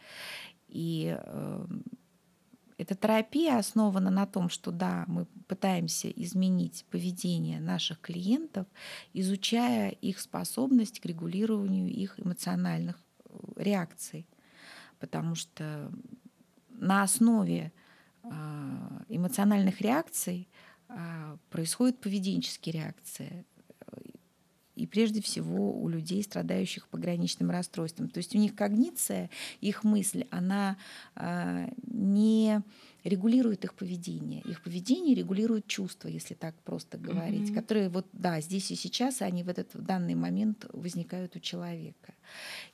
И 0.67 1.15
эта 2.77 2.95
терапия 2.95 3.57
основана 3.57 4.09
на 4.09 4.25
том, 4.25 4.49
что 4.49 4.71
да, 4.71 5.05
мы 5.07 5.25
пытаемся 5.47 6.09
изменить 6.09 6.85
поведение 6.89 7.59
наших 7.59 7.99
клиентов, 7.99 8.67
изучая 9.13 9.89
их 9.89 10.19
способность 10.19 10.99
к 10.99 11.05
регулированию 11.05 11.89
их 11.89 12.19
эмоциональных 12.19 12.97
э, 13.25 13.37
реакций. 13.57 14.27
Потому 14.99 15.35
что 15.35 15.91
на 16.69 17.03
основе 17.03 17.71
а, 18.23 19.03
эмоциональных 19.09 19.81
реакций 19.81 20.47
а, 20.87 21.37
происходят 21.49 21.99
поведенческие 21.99 22.73
реакции. 22.73 23.45
И 24.75 24.87
прежде 24.87 25.21
всего 25.21 25.71
у 25.71 25.87
людей, 25.87 26.23
страдающих 26.23 26.87
пограничным 26.87 27.51
расстройством. 27.51 28.09
То 28.09 28.17
есть 28.17 28.35
у 28.35 28.39
них 28.39 28.55
когниция, 28.55 29.29
их 29.61 29.83
мысль, 29.83 30.25
она 30.31 30.77
а, 31.15 31.69
не 31.85 32.61
регулирует 33.03 33.65
их 33.65 33.73
поведение. 33.73 34.41
Их 34.41 34.61
поведение 34.61 35.15
регулирует 35.15 35.67
чувства, 35.67 36.07
если 36.07 36.33
так 36.35 36.55
просто 36.63 36.97
говорить, 36.97 37.49
mm-hmm. 37.49 37.55
которые 37.55 37.89
вот, 37.89 38.07
да, 38.13 38.39
здесь 38.41 38.71
и 38.71 38.75
сейчас, 38.75 39.21
они 39.21 39.43
в 39.43 39.49
этот 39.49 39.73
в 39.73 39.81
данный 39.81 40.15
момент 40.15 40.65
возникают 40.71 41.35
у 41.35 41.39
человека. 41.39 42.13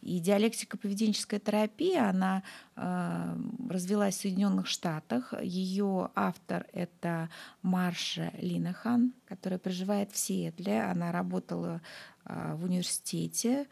И 0.01 0.19
диалектико-поведенческая 0.19 1.39
терапия, 1.39 2.09
она 2.09 2.43
э, 2.75 3.37
развилась 3.69 4.17
в 4.17 4.21
Соединенных 4.21 4.67
Штатах. 4.67 5.33
Ее 5.41 6.09
автор— 6.13 6.67
это 6.73 7.29
Марша 7.63 8.31
Линахан, 8.39 9.13
которая 9.25 9.59
проживает 9.59 10.11
в 10.11 10.17
Сиэтле. 10.17 10.83
Она 10.83 11.11
работала 11.11 11.81
э, 12.25 12.55
в 12.55 12.65
университете 12.65 13.67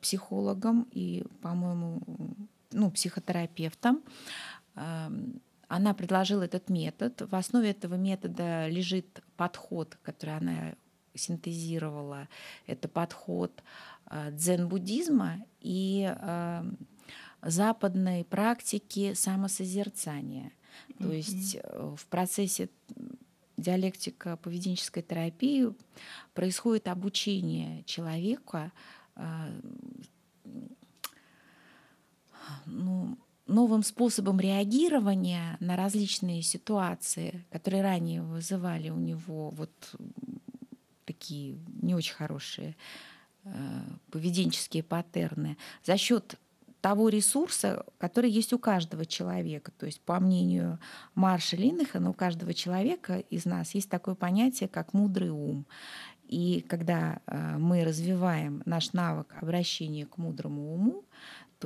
психологом 0.00 0.86
и, 0.92 1.24
по-моему, 1.42 2.00
ну, 2.72 2.90
психотерапевтом. 2.90 4.02
Она 5.68 5.94
предложила 5.94 6.42
этот 6.42 6.70
метод. 6.70 7.22
В 7.22 7.34
основе 7.34 7.70
этого 7.70 7.94
метода 7.94 8.68
лежит 8.68 9.22
подход, 9.36 9.98
который 10.02 10.36
она 10.36 10.74
синтезировала. 11.14 12.28
Это 12.66 12.88
подход 12.88 13.62
э, 14.10 14.30
дзен-буддизма 14.32 15.44
и 15.60 16.14
э, 16.16 16.64
западной 17.42 18.24
практики 18.24 19.14
самосозерцания. 19.14 20.52
То 20.98 21.04
mm-hmm. 21.04 21.16
есть 21.16 21.56
э, 21.56 21.94
в 21.96 22.06
процессе 22.06 22.68
диалектика 23.56 24.36
поведенческой 24.36 25.02
терапии 25.02 25.72
происходит 26.34 26.88
обучение 26.88 27.82
человека 27.84 28.70
ну, 32.66 33.16
новым 33.46 33.82
способом 33.82 34.40
реагирования 34.40 35.56
на 35.60 35.76
различные 35.76 36.42
ситуации, 36.42 37.44
которые 37.50 37.82
ранее 37.82 38.22
вызывали 38.22 38.90
у 38.90 38.98
него 38.98 39.50
вот 39.50 39.70
такие 41.04 41.56
не 41.82 41.94
очень 41.94 42.14
хорошие 42.14 42.76
э, 43.44 43.50
поведенческие 44.10 44.82
паттерны, 44.82 45.56
за 45.84 45.96
счет 45.96 46.36
того 46.80 47.08
ресурса, 47.08 47.84
который 47.98 48.30
есть 48.30 48.52
у 48.52 48.58
каждого 48.58 49.06
человека. 49.06 49.72
То 49.76 49.86
есть, 49.86 50.00
по 50.00 50.20
мнению 50.20 50.78
Марша 51.14 51.56
Линнехана, 51.56 52.10
у 52.10 52.12
каждого 52.12 52.54
человека 52.54 53.18
из 53.30 53.44
нас 53.44 53.74
есть 53.74 53.88
такое 53.88 54.14
понятие, 54.14 54.68
как 54.68 54.92
мудрый 54.92 55.30
ум. 55.30 55.66
И 56.28 56.64
когда 56.68 57.20
э, 57.26 57.56
мы 57.58 57.84
развиваем 57.84 58.62
наш 58.66 58.92
навык 58.92 59.34
обращения 59.40 60.06
к 60.06 60.18
мудрому 60.18 60.74
уму, 60.74 61.04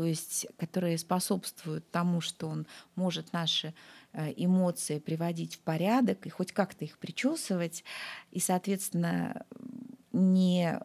то 0.00 0.06
есть 0.06 0.46
которые 0.56 0.96
способствуют 0.96 1.90
тому, 1.90 2.22
что 2.22 2.48
он 2.48 2.66
может 2.94 3.34
наши 3.34 3.74
э, 4.14 4.32
эмоции 4.34 4.98
приводить 4.98 5.56
в 5.56 5.58
порядок 5.58 6.24
и 6.24 6.30
хоть 6.30 6.52
как-то 6.52 6.86
их 6.86 6.98
причесывать, 6.98 7.84
и, 8.30 8.40
соответственно, 8.40 9.44
не 10.12 10.80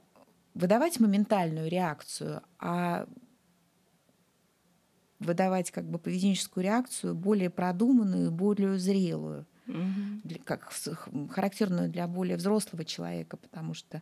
выдавать 0.53 0.99
моментальную 0.99 1.69
реакцию, 1.69 2.41
а 2.59 3.07
выдавать 5.19 5.71
как 5.71 5.89
бы 5.89 5.97
поведенческую 5.97 6.65
реакцию 6.65 7.15
более 7.15 7.49
продуманную, 7.49 8.33
более 8.33 8.77
зрелую, 8.77 9.45
для, 9.67 10.39
как 10.43 10.71
характерную 11.31 11.89
для 11.89 12.07
более 12.07 12.37
взрослого 12.37 12.85
человека, 12.85 13.37
потому 13.37 13.73
что 13.73 14.01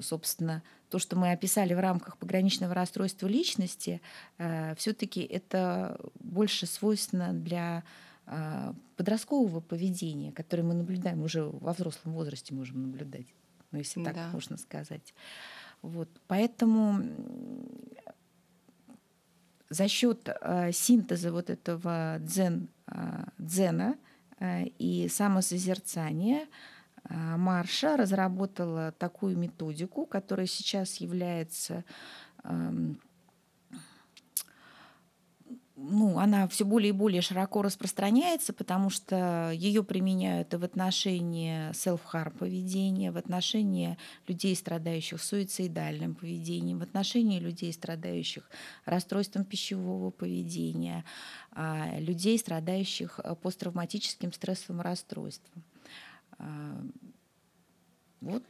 собственно, 0.00 0.62
то, 0.88 0.98
что 0.98 1.16
мы 1.16 1.30
описали 1.32 1.74
в 1.74 1.80
рамках 1.80 2.16
пограничного 2.16 2.74
расстройства 2.74 3.26
личности, 3.26 4.00
э, 4.38 4.74
все-таки 4.76 5.20
это 5.20 6.00
больше 6.20 6.66
свойственно 6.66 7.34
для 7.34 7.84
э, 8.26 8.72
подросткового 8.96 9.60
поведения, 9.60 10.32
которое 10.32 10.62
мы 10.62 10.74
наблюдаем 10.74 11.22
уже 11.22 11.44
во 11.44 11.74
взрослом 11.74 12.14
возрасте, 12.14 12.54
можем 12.54 12.82
наблюдать, 12.82 13.26
ну, 13.70 13.78
если 13.78 14.02
так 14.02 14.14
да. 14.14 14.30
можно 14.32 14.56
сказать. 14.56 15.12
Вот. 15.82 16.08
Поэтому 16.26 17.02
за 19.68 19.86
счет 19.88 20.28
э, 20.28 20.72
синтеза 20.72 21.30
вот 21.30 21.50
этого 21.50 22.16
дзен, 22.20 22.68
э, 22.86 23.24
дзена 23.38 23.96
и 24.40 25.08
самосозерцания 25.08 26.46
э, 27.08 27.36
Марша 27.36 27.96
разработала 27.96 28.92
такую 28.92 29.36
методику, 29.36 30.06
которая 30.06 30.46
сейчас 30.46 30.96
является 30.96 31.84
э, 32.44 32.72
ну, 35.80 36.18
она 36.18 36.48
все 36.48 36.64
более 36.64 36.88
и 36.88 36.92
более 36.92 37.22
широко 37.22 37.62
распространяется, 37.62 38.52
потому 38.52 38.90
что 38.90 39.52
ее 39.52 39.84
применяют 39.84 40.52
и 40.52 40.56
в 40.56 40.64
отношении 40.64 41.72
селф-харм 41.72 42.32
поведения, 42.32 43.12
в 43.12 43.16
отношении 43.16 43.96
людей, 44.26 44.56
страдающих 44.56 45.22
суицидальным 45.22 46.16
поведением, 46.16 46.80
в 46.80 46.82
отношении 46.82 47.38
людей, 47.38 47.72
страдающих 47.72 48.50
расстройством 48.86 49.44
пищевого 49.44 50.10
поведения, 50.10 51.04
а, 51.52 51.98
людей, 52.00 52.38
страдающих 52.38 53.20
э, 53.22 53.36
посттравматическим 53.36 54.32
стрессовым 54.32 54.80
расстройством. 54.80 55.62
А, 56.38 56.82
вот 58.20 58.42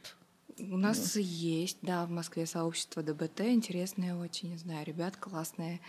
у 0.59 0.77
нас 0.77 1.15
mm. 1.15 1.21
есть, 1.21 1.77
да, 1.81 2.05
в 2.05 2.09
Москве 2.09 2.45
сообщество 2.45 3.01
ДБТ, 3.01 3.41
интересное 3.41 4.15
очень, 4.15 4.49
не 4.49 4.57
знаю, 4.57 4.85
ребят 4.85 5.17
классные. 5.17 5.79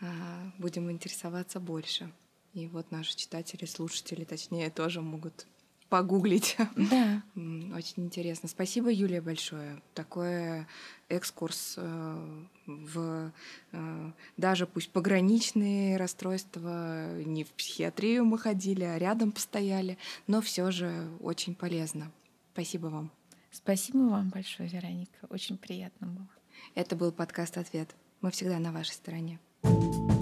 А, 0.00 0.52
будем 0.58 0.90
интересоваться 0.90 1.60
больше. 1.60 2.12
И 2.52 2.66
вот 2.68 2.90
наши 2.90 3.16
читатели, 3.16 3.64
слушатели, 3.64 4.24
точнее, 4.24 4.70
тоже 4.70 5.00
могут 5.00 5.46
погуглить. 5.88 6.56
Да. 6.76 7.22
Очень 7.34 8.04
интересно. 8.04 8.48
Спасибо, 8.48 8.90
Юлия, 8.90 9.20
большое. 9.20 9.82
Такой 9.92 10.66
экскурс 11.08 11.74
э, 11.76 12.44
в 12.66 13.32
э, 13.72 14.12
даже 14.36 14.66
пусть 14.66 14.90
пограничные 14.90 15.96
расстройства, 15.96 17.20
не 17.22 17.44
в 17.44 17.50
психиатрию 17.50 18.24
мы 18.24 18.38
ходили, 18.38 18.84
а 18.84 18.98
рядом 18.98 19.32
постояли, 19.32 19.98
но 20.26 20.40
все 20.40 20.70
же 20.70 21.08
очень 21.20 21.54
полезно. 21.54 22.10
Спасибо 22.52 22.86
вам. 22.86 23.10
Спасибо 23.54 23.98
вам 23.98 24.30
большое, 24.30 24.68
Вероника. 24.68 25.26
Очень 25.30 25.56
приятно 25.56 26.08
было. 26.08 26.28
Это 26.74 26.96
был 26.96 27.12
подкаст 27.12 27.56
«Ответ». 27.56 27.94
Мы 28.20 28.32
всегда 28.32 28.58
на 28.58 28.72
вашей 28.72 28.94
стороне. 28.94 29.38
thank 29.62 30.08
you 30.08 30.13